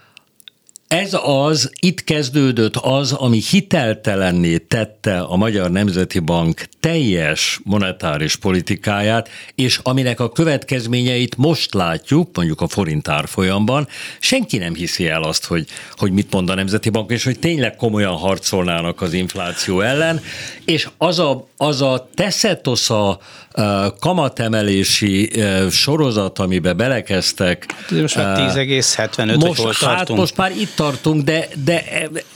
[0.91, 9.29] ez az, itt kezdődött az, ami hiteltelenné tette a Magyar Nemzeti Bank teljes monetáris politikáját,
[9.55, 13.89] és aminek a következményeit most látjuk, mondjuk a forint árfolyamban,
[14.21, 17.77] senki nem hiszi el azt, hogy, hogy mit mond a Nemzeti Bank, és hogy tényleg
[17.77, 20.21] komolyan harcolnának az infláció ellen,
[20.65, 23.21] és az a, az a teszetosza
[24.01, 25.31] kamatemelési
[25.71, 27.67] sorozat, amibe belekezdtek.
[27.91, 30.19] Most már uh, 10,75 most, hol hát tartunk?
[30.19, 31.85] most már itt tartunk, de, de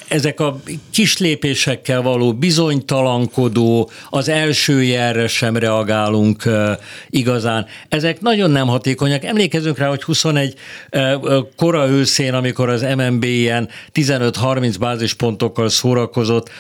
[0.09, 6.43] ezek a kis lépésekkel való bizonytalankodó, az első jelre sem reagálunk
[7.11, 7.67] igazán.
[7.89, 9.25] Ezek nagyon nem hatékonyak.
[9.25, 10.55] Emlékezünk rá, hogy 21
[10.93, 16.51] uh, kora őszén, amikor az MNB ilyen 15-30 bázispontokkal szórakozott,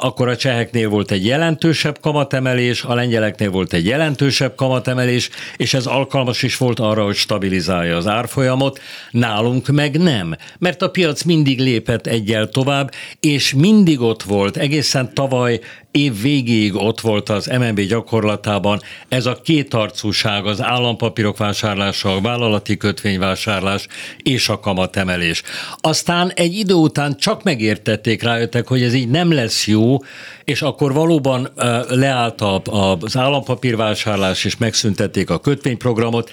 [0.00, 5.86] akkor a cseheknél volt egy jelentősebb kamatemelés, a lengyeleknél volt egy jelentősebb kamatemelés, és ez
[5.86, 8.80] alkalmas is volt arra, hogy stabilizálja az árfolyamot.
[9.10, 12.89] Nálunk meg nem, mert a piac mindig lépett egyel tovább,
[13.20, 19.40] és mindig ott volt, egészen tavaly év végéig ott volt az MNB gyakorlatában ez a
[19.44, 23.86] kétarcúság, az állampapírok vásárlása, a vállalati kötvényvásárlás
[24.22, 25.42] és a kamatemelés.
[25.76, 29.96] Aztán egy idő után csak megértették, rájöttek, hogy ez így nem lesz jó,
[30.44, 31.48] és akkor valóban
[31.88, 36.30] leállt az állampapírvásárlás, és megszüntették a kötvényprogramot,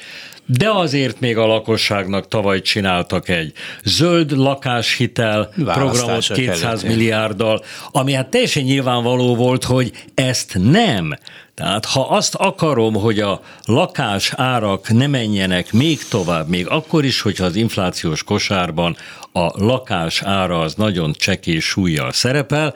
[0.50, 7.64] de azért még a lakosságnak tavaly csináltak egy zöld lakáshitel programot Választások 200 előtt, milliárddal,
[7.92, 11.14] ami hát teljesen nyilvánvaló volt, hogy ezt nem.
[11.54, 17.22] Tehát ha azt akarom, hogy a lakás árak ne menjenek még tovább, még akkor is,
[17.22, 18.96] hogyha az inflációs kosárban
[19.32, 22.74] a lakás ára az nagyon csekély súlyjal szerepel,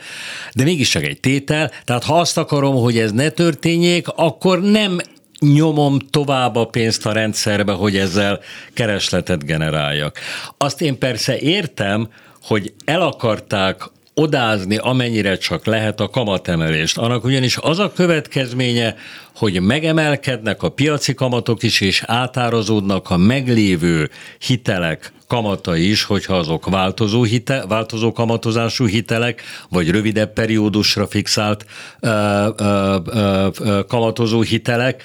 [0.53, 4.99] de mégiscsak egy tétel, tehát ha azt akarom, hogy ez ne történjék, akkor nem
[5.39, 8.39] nyomom tovább a pénzt a rendszerbe, hogy ezzel
[8.73, 10.19] keresletet generáljak.
[10.57, 12.09] Azt én persze értem,
[12.43, 13.89] hogy el akarták
[14.21, 16.97] odázni, amennyire csak lehet a kamatemelést.
[16.97, 18.95] Annak ugyanis az a következménye,
[19.35, 26.69] hogy megemelkednek a piaci kamatok is, és átárazódnak a meglévő hitelek kamatai is, hogyha azok
[26.69, 31.65] változó, hite, változó kamatozású hitelek, vagy rövidebb periódusra fixált
[31.99, 35.03] ö, ö, ö, kamatozó hitelek,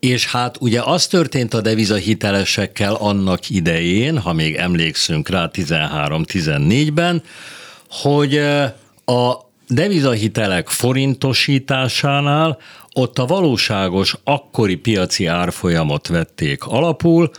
[0.00, 7.22] és hát ugye az történt a devizahitelesekkel annak idején, ha még emlékszünk rá 13-14-ben,
[7.92, 8.36] hogy
[9.04, 9.36] a
[9.68, 12.58] devizahitelek forintosításánál
[12.94, 17.30] ott a valóságos akkori piaci árfolyamot vették alapul,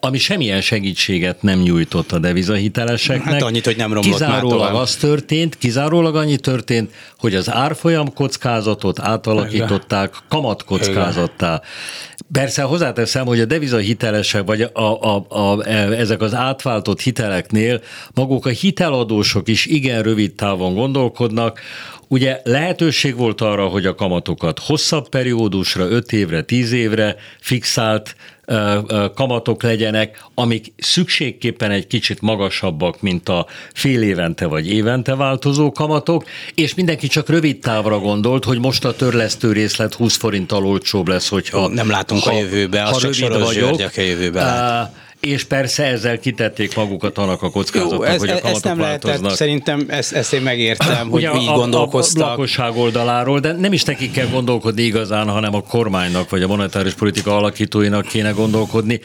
[0.00, 3.32] ami semmilyen segítséget nem nyújtott a devizahiteleseknek.
[3.32, 4.74] Hát annyit, hogy nem romlott már Kizárólag tovább.
[4.74, 11.62] az történt, kizárólag annyi történt, hogy az árfolyam kockázatot átalakították kamatkockázattá.
[12.32, 17.80] Persze hozzáteszem, hogy a devizahitelesek, vagy a, a, a, ezek az átváltott hiteleknél
[18.14, 21.60] maguk a hiteladósok is igen rövid távon gondolkodnak,
[22.10, 28.16] Ugye lehetőség volt arra, hogy a kamatokat hosszabb periódusra, 5 évre, 10 évre fixált
[29.14, 36.24] kamatok legyenek, amik szükségképpen egy kicsit magasabbak, mint a fél évente vagy évente változó kamatok,
[36.54, 41.28] és mindenki csak rövid távra gondolt, hogy most a törlesztő részlet 20 forinttal olcsóbb lesz,
[41.28, 41.68] hogyha...
[41.68, 45.06] Nem látunk a jövőbe, azt csak Soros Györgyek a jövőbe lát.
[45.20, 48.78] És persze ezzel kitették magukat annak a kockázatnak, Jó, ez, hogy a kamatok ezt nem
[48.78, 49.22] változnak.
[49.22, 52.22] Lehet, szerintem ezt, ezt én megértem, hogy így a, gondolkoztak.
[52.22, 56.42] A, a lakosság oldaláról, de nem is nekik kell gondolkodni igazán, hanem a kormánynak vagy
[56.42, 59.00] a monetáris politika alakítóinak kéne gondolkodni.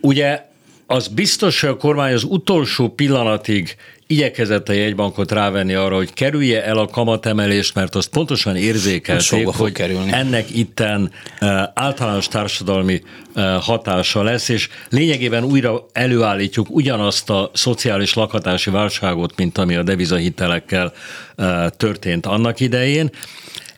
[0.00, 0.44] Ugye
[0.86, 6.64] az biztos, hogy a kormány az utolsó pillanatig igyekezett a jegybankot rávenni arra, hogy kerülje
[6.64, 10.12] el a kamatemelést, mert azt pontosan érzékelték, hogy kerülni.
[10.12, 13.02] ennek itten uh, általános társadalmi
[13.34, 19.82] uh, hatása lesz, és lényegében újra előállítjuk ugyanazt a szociális lakhatási válságot, mint ami a
[19.82, 20.92] devizahitelekkel
[21.36, 23.10] uh, történt annak idején.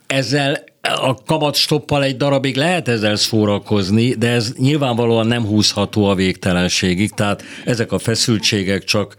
[0.06, 7.10] Ezzel a kamatstoppal egy darabig lehet ezzel szórakozni, de ez nyilvánvalóan nem húzható a végtelenségig,
[7.10, 9.14] tehát ezek a feszültségek csak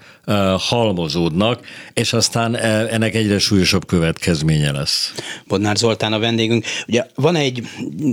[0.58, 5.14] halmozódnak, és aztán ennek egyre súlyosabb következménye lesz.
[5.48, 6.66] Bodnár Zoltán a vendégünk.
[6.88, 7.64] Ugye van egy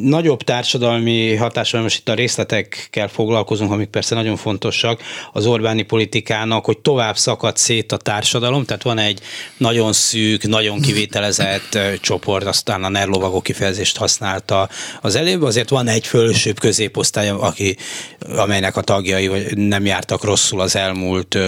[0.03, 5.03] nagyobb társadalmi hatás, most itt a részletekkel foglalkozunk, amik persze nagyon fontosak
[5.33, 9.21] az Orbáni politikának, hogy tovább szakad szét a társadalom, tehát van egy
[9.57, 14.69] nagyon szűk, nagyon kivételezett csoport, aztán a nerlovagok kifejezést használta
[15.01, 17.77] az előbb, azért van egy fölsőbb középosztály, aki,
[18.37, 21.39] amelynek a tagjai nem jártak rosszul az elmúlt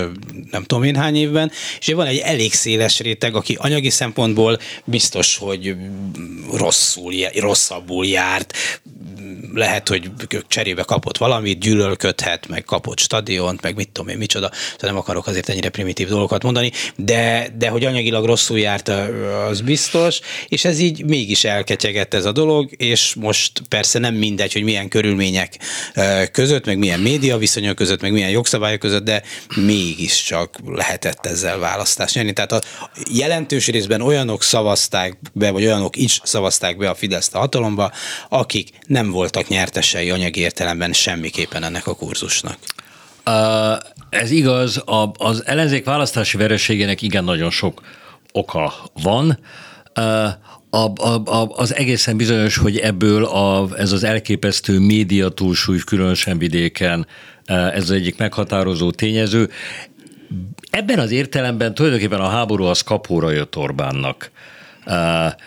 [0.59, 5.37] nem tudom én hány évben, és van egy elég széles réteg, aki anyagi szempontból biztos,
[5.37, 5.75] hogy
[6.53, 8.53] rosszul, rosszabbul járt,
[9.55, 10.11] lehet, hogy
[10.49, 15.27] cserébe kapott valamit, gyűlölködhet, meg kapott stadiont, meg mit tudom én, micsoda, szóval nem akarok
[15.27, 18.89] azért ennyire primitív dolgokat mondani, de, de hogy anyagilag rosszul járt,
[19.49, 24.53] az biztos, és ez így mégis elketyegett ez a dolog, és most persze nem mindegy,
[24.53, 25.59] hogy milyen körülmények
[26.33, 29.23] között, meg milyen média viszonyok között, meg milyen jogszabályok között, de
[29.57, 32.33] mégiscsak lehetett ezzel választást nyerni.
[32.33, 32.61] Tehát a
[33.13, 37.93] jelentős részben olyanok szavazták be, vagy olyanok is szavazták be a Fideszt a hatalomba,
[38.29, 42.59] akik nem voltak nyertesei anyagi értelemben semmiképpen ennek a kurzusnak.
[43.27, 43.79] Uh,
[44.11, 47.83] ez igaz, a, az ellenzék választási vereségének igen nagyon sok
[48.33, 49.39] oka van.
[49.97, 50.05] Uh,
[50.71, 56.39] a, a, a, az egészen bizonyos, hogy ebből a, ez az elképesztő média túlsúly, különösen
[56.39, 57.07] vidéken,
[57.47, 59.51] ez az egyik meghatározó tényező.
[60.71, 64.31] Ebben az értelemben tulajdonképpen a háború az kapóra jött Orbánnak.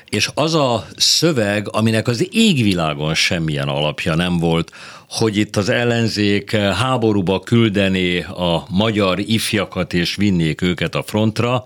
[0.10, 4.72] És az a szöveg, aminek az égvilágon semmilyen alapja nem volt,
[5.10, 11.64] hogy itt az ellenzék háborúba küldené a magyar ifjakat és vinnék őket a frontra,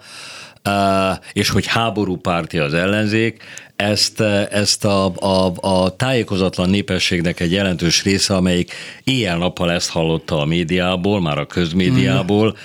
[1.33, 3.43] és hogy háború párti az ellenzék,
[3.75, 4.19] ezt,
[4.51, 11.21] ezt a, a, a tájékozatlan népességnek egy jelentős része, amelyik éjjel-nappal ezt hallotta a médiából,
[11.21, 12.57] már a közmédiából,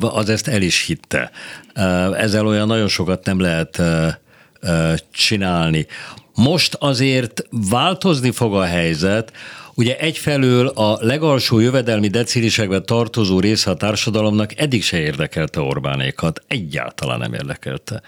[0.00, 1.30] az ezt el is hitte.
[2.16, 3.82] Ezzel olyan nagyon sokat nem lehet
[5.12, 5.86] csinálni.
[6.34, 9.32] Most azért változni fog a helyzet,
[9.78, 17.18] Ugye egyfelől a legalsó jövedelmi decilisekben tartozó része a társadalomnak eddig se érdekelte Orbánékat, egyáltalán
[17.18, 18.02] nem érdekelte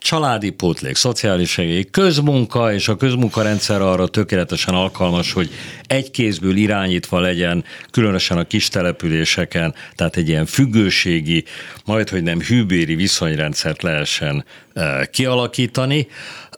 [0.00, 5.50] családi pótlék, szociális segély, közmunka, és a közmunkarendszer arra tökéletesen alkalmas, hogy
[5.86, 11.44] egy kézből irányítva legyen, különösen a kis településeken, tehát egy ilyen függőségi,
[11.84, 16.06] majd hogy nem hűbéri viszonyrendszert lehessen uh, kialakítani.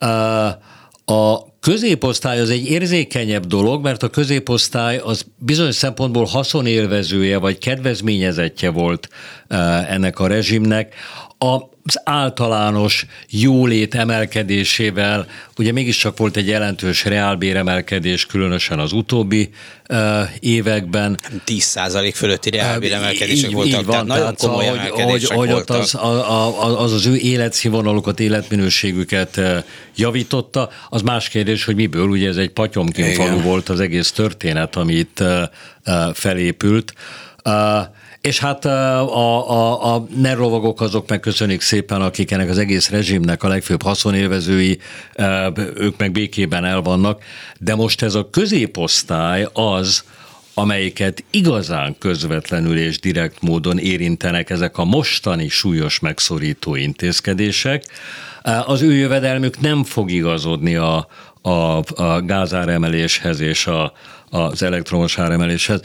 [0.01, 0.47] Uh,
[1.05, 8.71] a középosztály az egy érzékenyebb dolog, mert a középosztály az bizonyos szempontból haszonélvezője vagy kedvezményezettje
[8.71, 9.09] volt
[9.89, 10.95] ennek a rezsimnek.
[11.43, 15.27] A az általános jólét emelkedésével,
[15.59, 19.51] ugye mégiscsak volt egy jelentős reálbéremelkedés, különösen az utóbbi
[19.89, 19.99] uh,
[20.41, 21.19] években.
[21.47, 25.95] 10% fölötti reálbéremelkedések így, voltak, így van, tehát nagyon komoly hogy, hogy, hogy ott az,
[25.95, 29.41] a, az az ő életszínvonalukat, életminőségüket
[29.97, 30.71] javította.
[30.89, 34.95] Az más kérdés, hogy miből, ugye ez egy patyomkin falu volt az egész történet, ami
[34.95, 36.95] itt uh, felépült.
[37.45, 37.53] Uh,
[38.23, 43.49] és hát a, a, a nerrovagok azok megköszönik szépen, akik ennek az egész rezsimnek a
[43.49, 44.79] legfőbb haszonélvezői,
[45.75, 47.23] ők meg békében el vannak,
[47.59, 50.05] de most ez a középosztály az,
[50.55, 57.85] amelyiket igazán közvetlenül és direkt módon érintenek ezek a mostani súlyos megszorító intézkedések,
[58.67, 61.07] az ő jövedelmük nem fog igazodni a,
[61.43, 61.51] a,
[62.03, 63.93] a gázáremeléshez és a,
[64.31, 65.81] az elektromos áremeléshez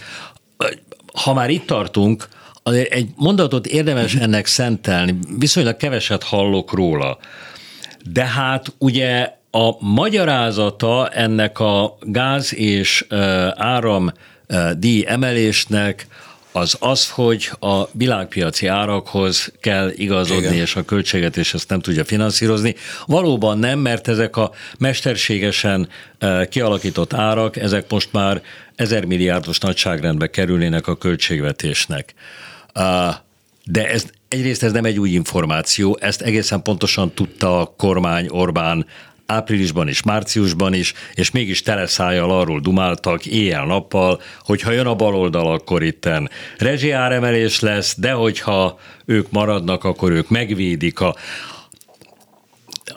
[1.23, 2.27] ha már itt tartunk,
[2.63, 7.17] azért egy mondatot érdemes ennek szentelni, viszonylag keveset hallok róla.
[8.12, 13.06] De hát ugye a magyarázata ennek a gáz és
[13.56, 14.12] áram
[14.77, 16.08] díj emelésnek
[16.51, 20.53] az az, hogy a világpiaci árakhoz kell igazodni, Igen.
[20.53, 22.75] és a költséget és ezt nem tudja finanszírozni.
[23.05, 28.41] Valóban nem, mert ezek a mesterségesen eh, kialakított árak, ezek most már
[28.75, 32.13] ezer milliárdos nagyságrendbe kerülnének a költségvetésnek.
[32.73, 33.15] Eh,
[33.63, 38.86] de ez egyrészt ez nem egy új információ, ezt egészen pontosan tudta a kormány Orbán
[39.27, 45.51] áprilisban és márciusban is, és mégis teleszájjal arról dumáltak éjjel-nappal, hogy ha jön a baloldal,
[45.51, 51.15] akkor itten rezsiáremelés lesz, de hogyha ők maradnak, akkor ők megvédik a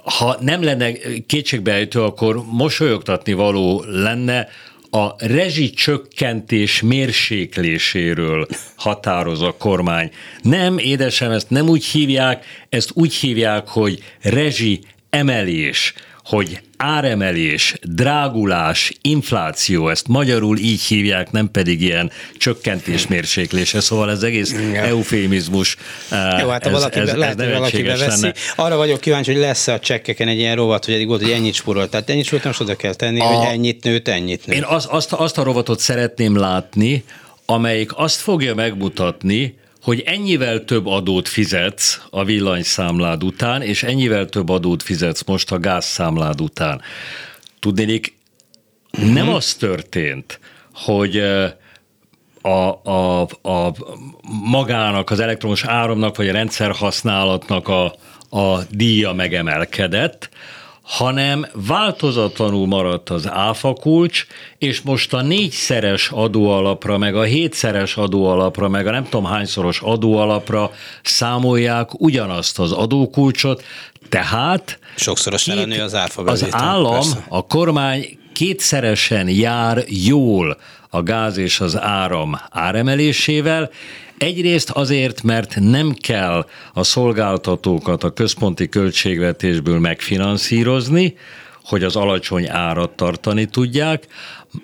[0.04, 0.92] ha nem lenne
[1.26, 4.48] kétségbeejtő, akkor mosolyogtatni való lenne,
[4.90, 10.10] a rezsicsökkentés mérsékléséről határoz a kormány.
[10.42, 15.94] Nem, édesem, ezt nem úgy hívják, ezt úgy hívják, hogy rezsi emelés
[16.30, 24.22] hogy áremelés, drágulás, infláció, ezt magyarul így hívják, nem pedig ilyen csökkentés mérséklése, szóval ez
[24.22, 24.84] egész Igen.
[24.84, 25.76] eufémizmus.
[26.10, 28.20] Jó, hát ez, valaki, ez, lehet, ez valaki beveszi.
[28.22, 28.34] Lenne.
[28.56, 31.54] Arra vagyok kíváncsi, hogy lesz-e a csekkeken egy ilyen rovat, hogy eddig volt, hogy ennyit
[31.54, 31.90] sporolt.
[31.90, 34.56] Tehát ennyit sporolt, most oda kell tenni, a, hogy ennyit nőtt, ennyit nőtt.
[34.56, 37.04] Én az, azt, azt a rovatot szeretném látni,
[37.46, 44.48] amelyik azt fogja megmutatni, hogy ennyivel több adót fizetsz a villanyszámlád után, és ennyivel több
[44.48, 46.80] adót fizetsz most a gázszámlád után.
[47.58, 48.16] Tudnélik,
[48.92, 49.12] uh-huh.
[49.12, 50.40] nem az történt,
[50.74, 51.16] hogy
[52.42, 53.74] a, a, a
[54.50, 57.94] magának, az elektromos áramnak, vagy a rendszer használatnak a,
[58.30, 60.30] a díja megemelkedett,
[60.90, 64.26] hanem változatlanul maradt az áfa kulcs,
[64.58, 70.70] és most a négyszeres adóalapra, meg a hétszeres adóalapra, meg a nem tudom hányszoros adóalapra
[71.02, 73.64] számolják ugyanazt az adókulcsot,
[74.08, 74.78] tehát...
[74.96, 77.24] Sokszoros két, nő az áfa Az állam, persze.
[77.28, 80.56] a kormány kétszeresen jár jól
[80.88, 83.70] a gáz és az áram áremelésével,
[84.20, 91.16] Egyrészt azért, mert nem kell a szolgáltatókat a központi költségvetésből megfinanszírozni,
[91.64, 94.06] hogy az alacsony árat tartani tudják,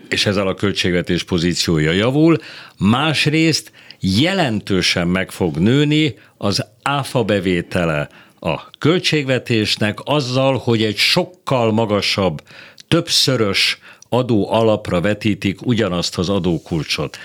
[0.08, 2.38] és ezzel a költségvetés pozíciója javul.
[2.78, 8.08] Másrészt jelentősen meg fog nőni az áfa bevétele
[8.40, 12.42] a költségvetésnek azzal, hogy egy sokkal magasabb,
[12.88, 13.78] többszörös
[14.08, 17.18] adó alapra vetítik ugyanazt az adókulcsot.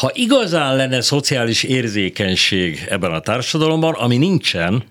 [0.00, 4.84] Ha igazán lenne szociális érzékenység ebben a társadalomban, ami nincsen,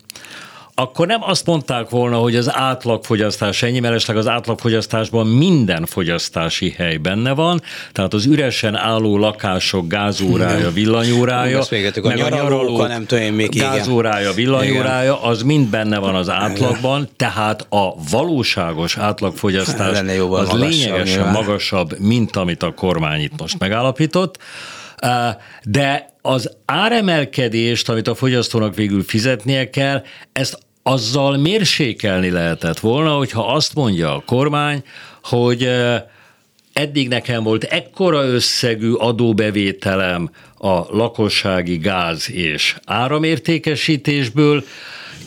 [0.76, 6.98] akkor nem azt mondták volna, hogy az átlagfogyasztás ennyi, mellesleg az átlagfogyasztásban minden fogyasztási hely
[6.98, 11.64] benne van, tehát az üresen álló lakások gázórája, villanyórája,
[12.04, 17.10] meg a, nyaralók, nem tudom én még gázórája, villanyórája, az mind benne van az átlagban,
[17.16, 20.00] tehát a valóságos átlagfogyasztás
[20.30, 24.38] az lényegesen magasabb, mint amit a kormány itt most megállapított.
[25.64, 33.54] De az áremelkedést, amit a fogyasztónak végül fizetnie kell, ezt azzal mérsékelni lehetett volna, hogyha
[33.54, 34.84] azt mondja a kormány,
[35.24, 35.70] hogy
[36.74, 44.64] eddig nekem volt ekkora összegű adóbevételem a lakossági gáz és áramértékesítésből,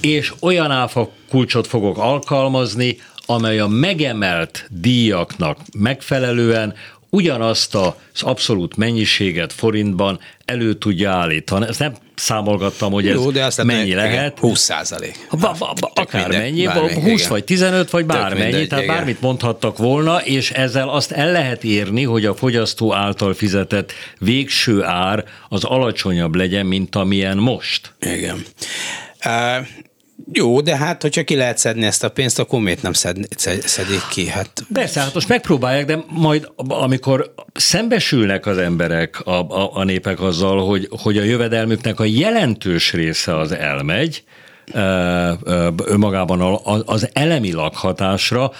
[0.01, 2.97] és olyan áfa kulcsot fogok alkalmazni,
[3.27, 6.75] amely a megemelt díjaknak megfelelően
[7.17, 11.67] ugyanazt az abszolút mennyiséget forintban elő tudja állítani.
[11.69, 14.15] Ezt nem számolgattam, hogy ez Jó, de azt mennyi lehet.
[14.15, 14.39] lehet.
[14.39, 15.27] 20 százalék.
[15.95, 17.29] Akár mennyi, 20 igen.
[17.29, 18.97] vagy 15 vagy bármennyi, mindegy, tehát igen.
[18.97, 24.83] bármit mondhattak volna, és ezzel azt el lehet érni, hogy a fogyasztó által fizetett végső
[24.83, 27.95] ár az alacsonyabb legyen, mint amilyen most.
[28.01, 28.45] Igen.
[29.25, 29.67] Uh,
[30.33, 33.17] jó, de hát, hogyha ki lehet szedni ezt a pénzt, akkor miért nem szed,
[33.65, 34.29] szedik ki?
[34.29, 34.51] Hát...
[34.73, 40.67] Persze, hát most megpróbálják, de majd amikor szembesülnek az emberek, a, a, a népek azzal,
[40.67, 44.25] hogy, hogy a jövedelmüknek a jelentős része az elmegy,
[45.85, 48.51] önmagában az elemi lakhatásra,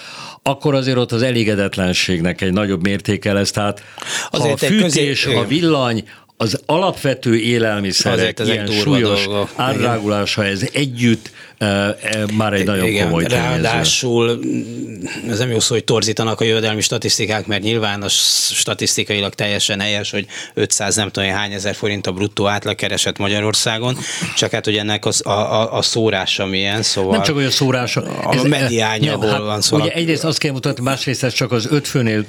[0.43, 3.51] akkor azért ott az elégedetlenségnek egy nagyobb mértéke lesz.
[3.51, 3.83] Tehát
[4.29, 5.35] azért a fűtés, közé...
[5.35, 6.03] a villany,
[6.37, 9.49] az alapvető élelmiszerek ilyen súlyos dolgok.
[10.37, 11.97] ez együtt e, e,
[12.33, 16.81] már egy nagyon Igen, komoly Ráadásul mm, ez nem jó szó, hogy torzítanak a jövedelmi
[16.81, 22.11] statisztikák, mert nyilván a statisztikailag teljesen helyes, hogy 500 nem tudom hány ezer forint a
[22.11, 23.97] bruttó átlagkereset Magyarországon,
[24.35, 27.11] csak hát hogy ennek az, a, a, a szórása milyen, szóval...
[27.11, 28.01] Nem csak olyan szórása.
[28.01, 29.77] A ez, mediánya, hol hát, van szó.
[29.77, 32.25] Ugye egyrészt azt kell mutatni, másrészt ez csak az öt főnél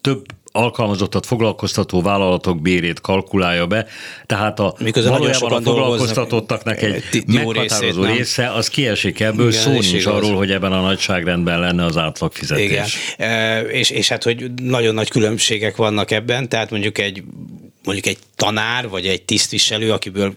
[0.00, 3.86] több alkalmazottat foglalkoztató vállalatok bérét kalkulálja be,
[4.26, 9.92] tehát a Miközben valójában a foglalkoztatottaknak egy meghatározó része, az kiesik ebből, Igen, szó nincs
[9.92, 10.06] igaz.
[10.06, 12.64] arról, hogy ebben a nagyságrendben lenne az átlagfizetés.
[12.64, 12.86] Igen,
[13.16, 17.22] e, és, és hát, hogy nagyon nagy különbségek vannak ebben, tehát mondjuk egy
[17.84, 20.34] mondjuk egy tanár, vagy egy tisztviselő, akiből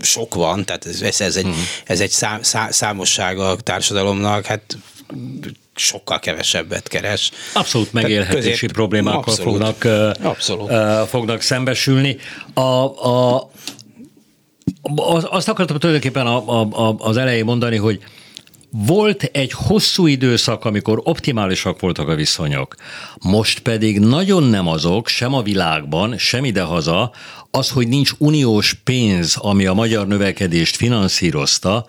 [0.00, 1.60] sok van, tehát ez, ez egy, uh-huh.
[1.84, 4.78] ez egy szám, szá, számossága a társadalomnak, hát
[5.74, 7.30] sokkal kevesebbet keres.
[7.54, 9.84] Abszolút megélhetési közép, problémákkal abszolút, fognak,
[10.22, 10.70] abszolút.
[10.70, 12.16] Uh, fognak szembesülni.
[12.54, 13.50] A, a,
[15.30, 18.00] azt akartam tulajdonképpen a, a, az elején mondani, hogy
[18.72, 22.74] volt egy hosszú időszak, amikor optimálisak voltak a viszonyok.
[23.20, 27.12] Most pedig nagyon nem azok, sem a világban, sem idehaza,
[27.50, 31.86] az, hogy nincs uniós pénz, ami a magyar növekedést finanszírozta,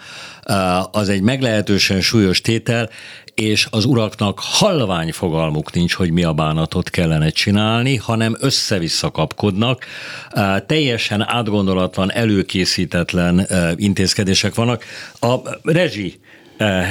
[0.92, 2.90] az egy meglehetősen súlyos tétel,
[3.36, 9.86] és az uraknak halvány fogalmuk nincs, hogy mi a bánatot kellene csinálni, hanem össze-vissza kapkodnak.
[10.66, 14.84] Teljesen átgondolatlan, előkészítetlen intézkedések vannak.
[15.20, 16.32] A rezsi Eh,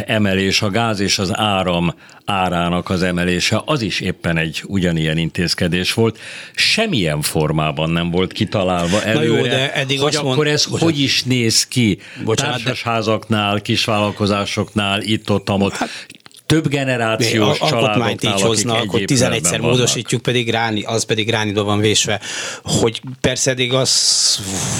[0.06, 1.94] emelés, a gáz és az áram
[2.24, 6.18] árának az emelése, az is éppen egy ugyanilyen intézkedés volt.
[6.54, 10.48] Semmilyen formában nem volt kitalálva előre, Na jó, de eddig hogy azt akkor mond...
[10.48, 10.94] ez bocsánat.
[10.94, 15.72] hogy is néz ki Bocsánat, társasházaknál, kisvállalkozásoknál, itt-ott, ott.
[15.72, 16.06] Hát,
[16.52, 21.80] több generációs a, családoknál, így hoznak, hogy 11-szer módosítjuk, pedig ráni, az pedig ránidó van
[21.80, 22.20] vésve,
[22.62, 23.92] hogy persze eddig az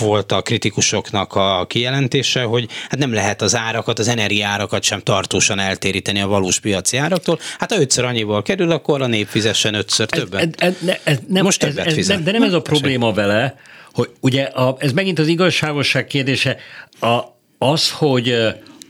[0.01, 5.59] volt a kritikusoknak a kijelentése, hogy hát nem lehet az árakat, az energiárakat sem tartósan
[5.59, 7.39] eltéríteni a valós piaci áraktól.
[7.59, 10.55] Hát ha ötször annyiból kerül, akkor a nép fizessen ötször többet.
[10.59, 12.23] Ez, ez, ez, nem, Most többet ez, ez, fizet.
[12.23, 13.55] De nem ez a probléma vele,
[13.93, 16.57] hogy ugye a, ez megint az igazságosság kérdése,
[17.01, 17.21] a,
[17.59, 18.31] az, hogy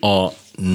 [0.01, 0.33] a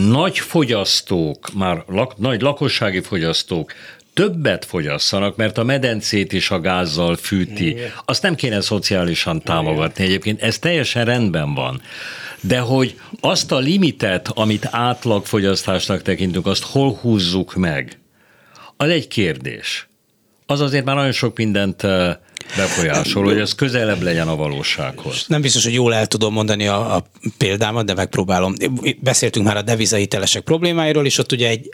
[0.10, 3.74] nagy fogyasztók, már lak, nagy lakossági fogyasztók
[4.14, 7.78] többet fogyasszanak, mert a medencét is a gázzal fűti.
[8.06, 11.82] Azt nem kéne szociálisan támogatni egyébként, ez teljesen rendben van.
[12.42, 18.00] De hogy azt a limitet, amit átlagfogyasztásnak tekintünk, azt hol húzzuk meg,
[18.78, 19.88] az egy kérdés.
[20.46, 21.84] Az azért már nagyon sok mindent
[22.58, 25.26] befolyásol, hogy ez közelebb legyen a valósághoz.
[25.28, 27.06] Nem biztos, hogy jól el tudom mondani a, a
[27.38, 28.54] példámat, de megpróbálom.
[29.00, 31.70] Beszéltünk már a devizahitelesek problémáiról, és ott ugye egy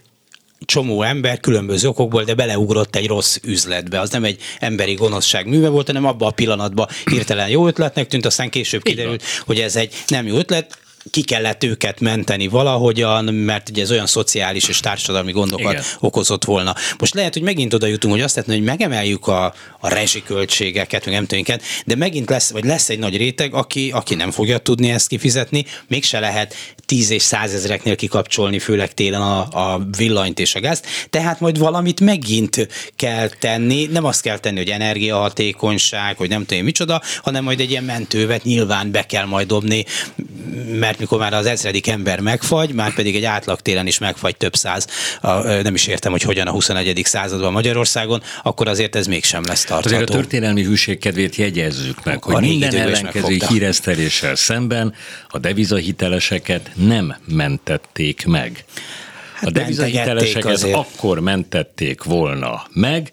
[0.65, 3.99] csomó ember különböző okokból, de beleugrott egy rossz üzletbe.
[3.99, 8.25] Az nem egy emberi gonoszság műve volt, hanem abban a pillanatban hirtelen jó ötletnek tűnt,
[8.25, 10.77] aztán később kiderült, hogy ez egy nem jó ötlet,
[11.13, 15.83] ki kellett őket menteni valahogyan, mert ugye ez olyan szociális és társadalmi gondokat Igen.
[15.99, 16.75] okozott volna.
[16.97, 21.13] Most lehet, hogy megint oda jutunk, hogy azt lehetne, hogy megemeljük a, a rezsiköltségeket, meg
[21.13, 24.91] nem tudom, de megint lesz, vagy lesz egy nagy réteg, aki, aki nem fogja tudni
[24.91, 26.55] ezt kifizetni, mégse lehet
[26.85, 31.99] tíz és százezreknél kikapcsolni, főleg télen a, a villanyt és a gázt, tehát majd valamit
[31.99, 37.59] megint kell tenni, nem azt kell tenni, hogy energiahatékonyság, hogy nem tudom micsoda, hanem majd
[37.59, 39.85] egy ilyen mentővet nyilván be kell majd dobni,
[40.79, 44.55] mert mikor már az ezredik ember megfagy, már pedig egy átlag télen is megfagy több
[44.55, 44.87] száz,
[45.21, 47.01] a, nem is értem, hogy hogyan a 21.
[47.03, 49.95] században Magyarországon, akkor azért ez mégsem lesz tartható.
[49.95, 54.93] Azért a történelmi hűség kedvét jegyezzük meg, hogy a minden ellenkező híreszteléssel szemben
[55.27, 58.65] a devizahiteleseket nem mentették meg.
[59.33, 63.11] Hát a devizahiteleseket akkor mentették volna meg,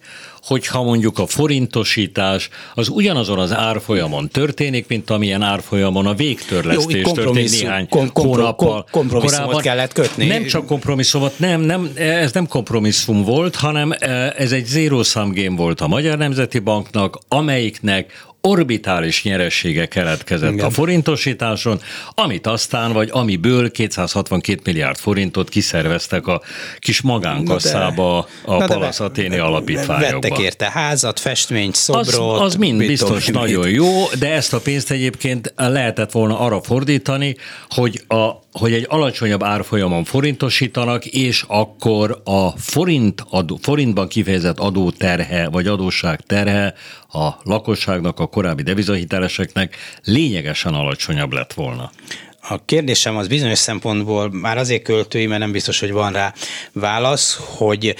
[0.51, 7.13] hogyha mondjuk a forintosítás az ugyanazon az árfolyamon történik, mint amilyen árfolyamon a végtörlesztés Jó,
[7.13, 9.63] történik néhány kom- kom- hónappal kompromisszumot korábban.
[9.63, 10.27] kellett kötni.
[10.27, 15.33] Nem csak kompromisszumot, nem, nem, ez nem kompromisszum volt, hanem eh, ez egy zero sum
[15.35, 20.65] game volt a Magyar Nemzeti Banknak, amelyiknek orbitális nyeressége keletkezett Igen.
[20.65, 21.81] a forintosításon,
[22.15, 26.43] amit aztán, vagy amiből 262 milliárd forintot kiszerveztek a
[26.79, 30.21] kis magánkasszába a Palasz Athéni alapítványokba.
[30.21, 32.41] Vettek érte házat, festményt, szobrot.
[32.41, 33.35] Az, az mind biztos mit.
[33.35, 37.37] nagyon jó, de ezt a pénzt egyébként lehetett volna arra fordítani,
[37.69, 45.49] hogy a hogy egy alacsonyabb árfolyamon forintosítanak, és akkor a forint adó, forintban kifejezett adóterhe,
[45.49, 46.75] vagy adósság terhe
[47.13, 51.91] a lakosságnak, a korábbi devizahiteleseknek lényegesen alacsonyabb lett volna.
[52.43, 56.35] A kérdésem az bizonyos szempontból már azért költői, mert nem biztos, hogy van rá
[56.73, 57.95] válasz, hogy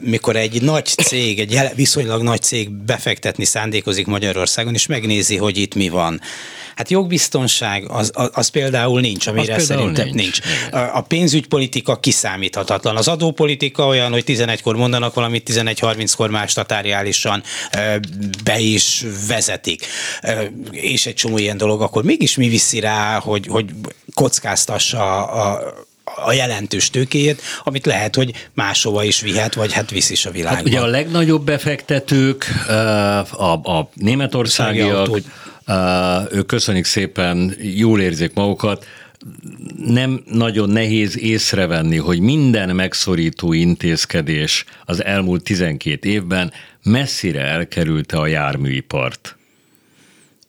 [0.00, 5.74] mikor egy nagy cég, egy viszonylag nagy cég befektetni szándékozik Magyarországon, és megnézi, hogy itt
[5.74, 6.20] mi van
[6.78, 10.16] Hát jogbiztonság az, az, például nincs, amire az szerintem nincs.
[10.16, 10.38] nincs.
[10.92, 12.96] A pénzügypolitika kiszámíthatatlan.
[12.96, 17.42] Az adópolitika olyan, hogy 11-kor mondanak valamit, 11-30-kor más tatáriálisan
[18.44, 19.86] be is vezetik.
[20.70, 23.70] És egy csomó ilyen dolog, akkor mégis mi viszi rá, hogy, hogy
[24.14, 25.60] kockáztassa a,
[26.24, 30.56] a jelentős tőkéjét, amit lehet, hogy máshova is vihet, vagy hát visz is a világba.
[30.56, 32.46] Hát ugye a legnagyobb befektetők,
[33.30, 35.20] a, a németországiak,
[36.32, 38.86] ők köszönik szépen, jól érzik magukat,
[39.86, 46.52] nem nagyon nehéz észrevenni, hogy minden megszorító intézkedés az elmúlt 12 évben
[46.82, 49.37] messzire elkerülte a járműipart.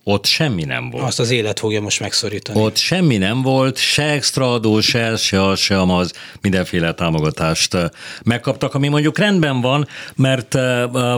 [0.10, 1.03] Ott semmi nem volt.
[1.03, 2.60] Azt az élet fogja most megszorítani.
[2.62, 7.78] Ott semmi nem volt, se extra adó, se, se az, se az, mindenféle támogatást
[8.24, 10.55] megkaptak, ami mondjuk rendben van, mert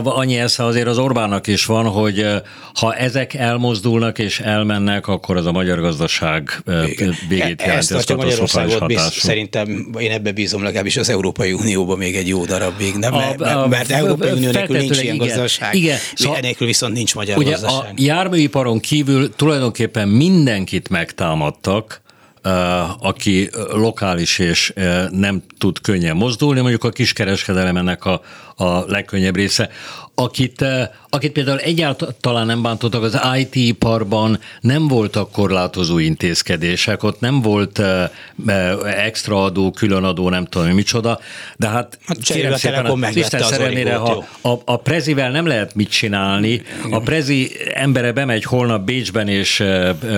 [0.04, 2.26] annyi esze azért az Orbánnak is van, hogy
[2.74, 6.62] ha ezek elmozdulnak és elmennek, akkor az a magyar gazdaság
[7.28, 7.94] végét e- jelenti.
[7.94, 12.94] Ezt Magyarországot biz, szerintem én ebbe bízom legalábbis az Európai Unióban még egy jó darabig,
[12.94, 13.14] nem?
[13.14, 15.98] A, a, mert Európai Unió nélkül nincs ilyen igen, gazdaság, igen.
[16.14, 17.78] Szóval, enélkül viszont nincs magyar ugye gazdaság.
[17.78, 22.00] A járműiparon kívül tulajdonképpen mindenkit megtámadtak,
[22.98, 24.72] aki lokális és
[25.10, 28.20] nem tud könnyen mozdulni, mondjuk a kiskereskedelem ennek a,
[28.62, 29.70] a legkönnyebb része.
[30.14, 37.40] Akit, eh, akit például egyáltalán nem bántottak az IT-iparban, nem voltak korlátozó intézkedések, ott nem
[37.40, 38.10] volt eh,
[38.46, 41.20] eh, extra adó, külön adó, nem tudom micsoda,
[41.56, 45.90] de hát, hát kérem szépen, a Isten szerelmére, ha a, a prezivel nem lehet mit
[45.90, 49.64] csinálni, a prezi embere bemegy holnap Bécsben és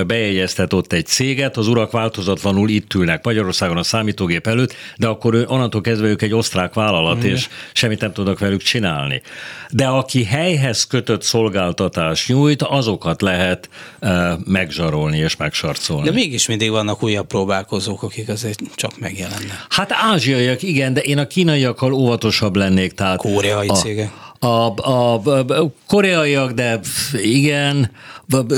[0.06, 5.34] bejegyeztet ott egy céget, az urak változatlanul itt ülnek Magyarországon a számítógép előtt, de akkor
[5.34, 7.28] ő, onnantól kezdve ők egy osztrák vállalat, mm.
[7.28, 9.22] és semmit nem tudnak velük csinálni.
[9.70, 13.68] De aki helyhez kötött szolgáltatás nyújt, azokat lehet
[14.00, 16.04] e, megzsarolni és megsarcolni.
[16.04, 19.66] De mégis mindig vannak újabb próbálkozók, akik azért csak megjelennek.
[19.68, 22.92] Hát ázsiaiak, igen, de én a kínaiakkal óvatosabb lennék.
[22.92, 24.10] Tehát Koreai a, cégek
[24.44, 26.80] a, a, a koreaiak, de
[27.12, 27.90] igen,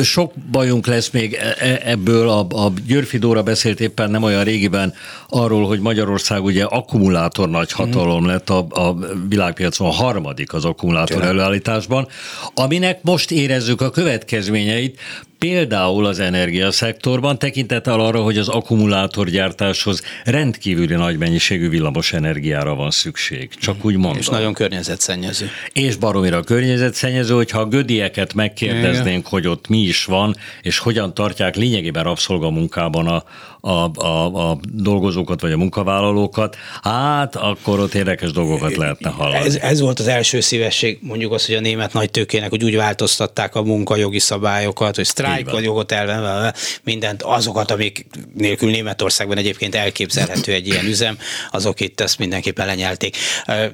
[0.03, 2.29] sok bajunk lesz még e, e, ebből.
[2.29, 4.95] A, a Györfi Dóra beszélt éppen nem olyan régiben
[5.29, 8.27] arról, hogy Magyarország ugye akkumulátor nagyhatalom mm.
[8.27, 8.97] lett a, a
[9.29, 11.29] világpiacon a harmadik az akkumulátor Tényleg.
[11.29, 12.09] előállításban,
[12.55, 15.01] aminek most érezzük a következményeit,
[15.47, 23.55] például az energiaszektorban, tekintettel arra, hogy az akkumulátorgyártáshoz rendkívüli nagy mennyiségű villamos energiára van szükség.
[23.61, 24.19] Csak úgy mondom.
[24.19, 25.51] És nagyon környezetszennyező.
[25.73, 29.31] És baromira környezetszennyező, hogyha a gödieket megkérdeznénk, Igen.
[29.31, 33.25] hogy ott mi is van, és hogyan tartják lényegében rabszolgamunkában a,
[33.61, 39.45] a, a, a dolgozókat vagy a munkavállalókat, hát akkor ott érdekes dolgokat lehetne hallani.
[39.45, 42.77] Ez, ez volt az első szívesség, mondjuk az, hogy a német nagy tőkének, hogy úgy
[42.77, 49.75] változtatták a munkajogi szabályokat, hogy sztrájk vagy jogot elven, mindent, azokat, amik nélkül Németországban egyébként
[49.75, 51.19] elképzelhető egy ilyen üzem,
[51.51, 53.17] azok itt ezt mindenképpen lenyelték.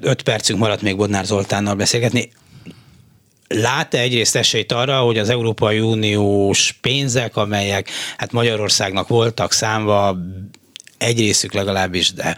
[0.00, 2.30] Öt percünk maradt még Bodnár Zoltánnal beszélgetni
[3.48, 10.18] lát-e egyrészt esélyt arra, hogy az Európai Uniós pénzek, amelyek hát Magyarországnak voltak számva,
[10.98, 12.36] egy részük legalábbis, de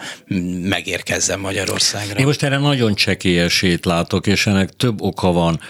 [0.63, 2.19] megérkezzen Magyarországra.
[2.19, 5.61] Én most erre nagyon csekély esélyt látok, és ennek több oka van.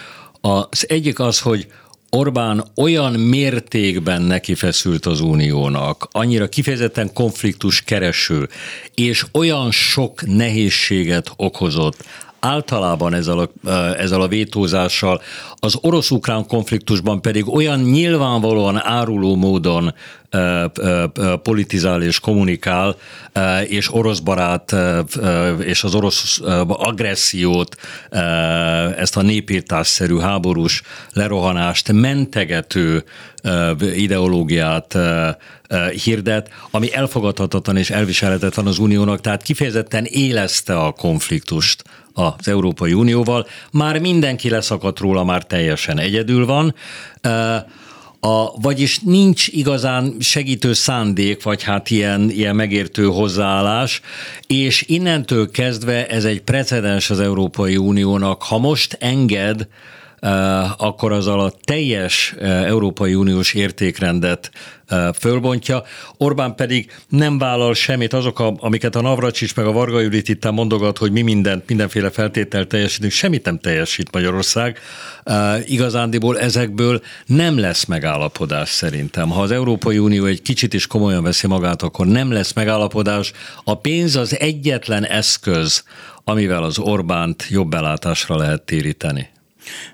[0.40, 1.66] Az egyik az, hogy
[2.14, 8.48] Orbán olyan mértékben neki feszült az uniónak, annyira kifejezetten konfliktus kereső,
[8.94, 12.04] és olyan sok nehézséget okozott
[12.44, 15.22] általában ezzel a, ezzel a vétózással,
[15.54, 19.94] az orosz-ukrán konfliktusban pedig olyan nyilvánvalóan áruló módon
[21.42, 22.96] politizál és kommunikál,
[23.66, 24.76] és orosz barát
[25.58, 27.76] és az orosz agressziót,
[28.96, 30.82] ezt a népírtásszerű háborús
[31.12, 33.04] lerohanást mentegető
[33.94, 34.98] ideológiát
[36.04, 41.84] hirdet, ami elfogadhatatlan és elviselhetetlen az uniónak, tehát kifejezetten élezte a konfliktust
[42.14, 43.46] az Európai Unióval.
[43.72, 46.74] Már mindenki leszakadt róla, már teljesen egyedül van.
[48.20, 54.00] A, vagyis nincs igazán segítő szándék, vagy hát ilyen, ilyen megértő hozzáállás,
[54.46, 58.42] és innentől kezdve ez egy precedens az Európai Uniónak.
[58.42, 59.68] Ha most enged,
[60.76, 64.50] akkor azzal a teljes Európai Uniós értékrendet
[65.18, 65.82] fölbontja.
[66.16, 70.50] Orbán pedig nem vállal semmit, azok, a, amiket a Navracsics meg a Varga Judit itt
[70.50, 74.78] mondogat, hogy mi mindent, mindenféle feltételt teljesítünk, semmit nem teljesít Magyarország.
[75.64, 79.30] Igazándiból ezekből nem lesz megállapodás szerintem.
[79.30, 83.32] Ha az Európai Unió egy kicsit is komolyan veszi magát, akkor nem lesz megállapodás.
[83.64, 85.84] A pénz az egyetlen eszköz,
[86.24, 89.32] amivel az Orbánt jobb belátásra lehet téríteni.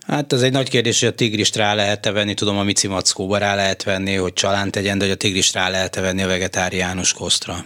[0.06, 3.38] Hát ez egy nagy kérdés, hogy a tigrist rá lehet-e venni, tudom a Mici Mackóba
[3.38, 7.12] rá lehet venni, hogy csalánt tegyen, de hogy a tigrist rá lehet-e venni a vegetáriánus
[7.12, 7.64] kosztra.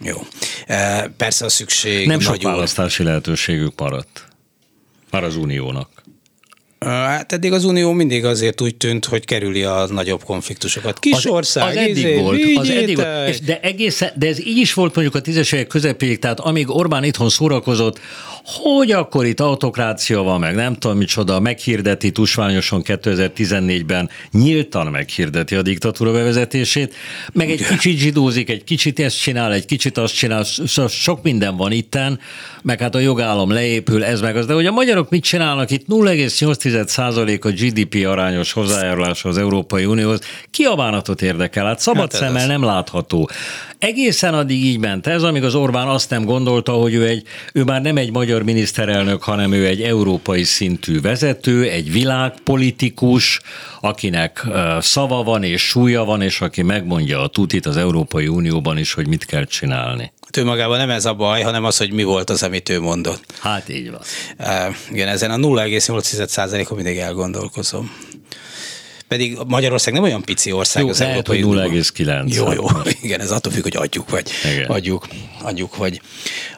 [0.00, 0.26] Jó.
[0.66, 4.28] E, persze a szükség Nem sok választási lehetőségük maradt.
[5.10, 6.03] Már az uniónak.
[6.84, 10.98] Hát eddig az Unió mindig azért úgy tűnt, hogy kerüli a nagyobb konfliktusokat.
[10.98, 12.40] Kis az, ország, az eddig izé, volt.
[12.56, 13.28] Az eddig volt.
[13.28, 17.04] És de, egészen, de ez így is volt mondjuk a tízesek közepéig, tehát amíg Orbán
[17.04, 18.00] itthon szórakozott,
[18.44, 25.62] hogy akkor itt autokrácia van, meg nem tudom micsoda, meghirdeti tusványosan 2014-ben nyíltan meghirdeti a
[25.62, 26.94] diktatúra bevezetését,
[27.32, 30.44] meg egy kicsit zsidózik, egy kicsit ezt csinál, egy kicsit azt csinál,
[30.88, 32.20] sok minden van itten,
[32.62, 35.86] meg hát a jogállam leépül, ez meg az, de hogy a magyarok mit csinálnak itt
[35.88, 40.20] 0,8 0,8% a GDP arányos hozzájárulása az Európai Unióhoz.
[40.50, 41.66] Ki a bánatot érdekel?
[41.66, 42.48] Hát szabad hát szemmel az.
[42.48, 43.30] nem látható.
[43.78, 47.64] Egészen addig így ment ez, amíg az Orbán azt nem gondolta, hogy ő, egy, ő
[47.64, 53.40] már nem egy magyar miniszterelnök, hanem ő egy európai szintű vezető, egy világpolitikus,
[53.80, 54.46] akinek
[54.78, 59.06] szava van és súlya van, és aki megmondja a tutit az Európai Unióban is, hogy
[59.06, 60.12] mit kell csinálni.
[60.34, 62.80] Hát ő magában nem ez a baj, hanem az, hogy mi volt az, amit ő
[62.80, 63.24] mondott.
[63.40, 64.00] Hát így van.
[64.90, 67.92] Igen, ezen a 0,8%-on mindig elgondolkozom.
[69.08, 72.34] Pedig Magyarország nem olyan pici ország jó, az lehet, Európai 0,9.
[72.34, 72.66] Jó, jó,
[73.02, 74.70] igen, ez attól függ, hogy adjuk, vagy igen.
[74.70, 75.06] adjuk,
[75.42, 76.00] adjuk, vagy,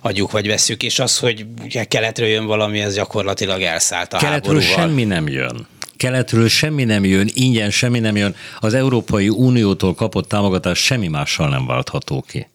[0.02, 1.46] adjuk, vagy veszük, és az, hogy
[1.88, 4.86] keletről jön valami, ez gyakorlatilag elszállt a Keletről háborúval.
[4.86, 5.66] semmi nem jön.
[5.96, 11.48] Keletről semmi nem jön, ingyen semmi nem jön, az Európai Uniótól kapott támogatás semmi mással
[11.48, 12.46] nem váltható ki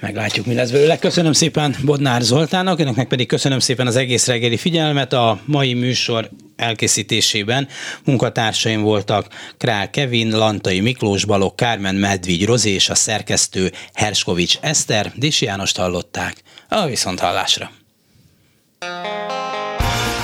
[0.00, 0.98] meglátjuk, mi lesz belőle.
[0.98, 5.12] Köszönöm szépen Bodnár Zoltának, önöknek pedig köszönöm szépen az egész reggeli figyelmet.
[5.12, 7.68] A mai műsor elkészítésében
[8.04, 9.26] munkatársaim voltak
[9.58, 15.12] Král Kevin, Lantai Miklós Balog, Kármen Medvigy Rozé és a szerkesztő Herskovics Eszter.
[15.14, 16.42] Disi Jánost hallották.
[16.68, 17.70] A viszont hallásra.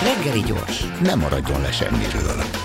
[0.02, 2.61] Reggeli gyors, nem maradjon le semmiről.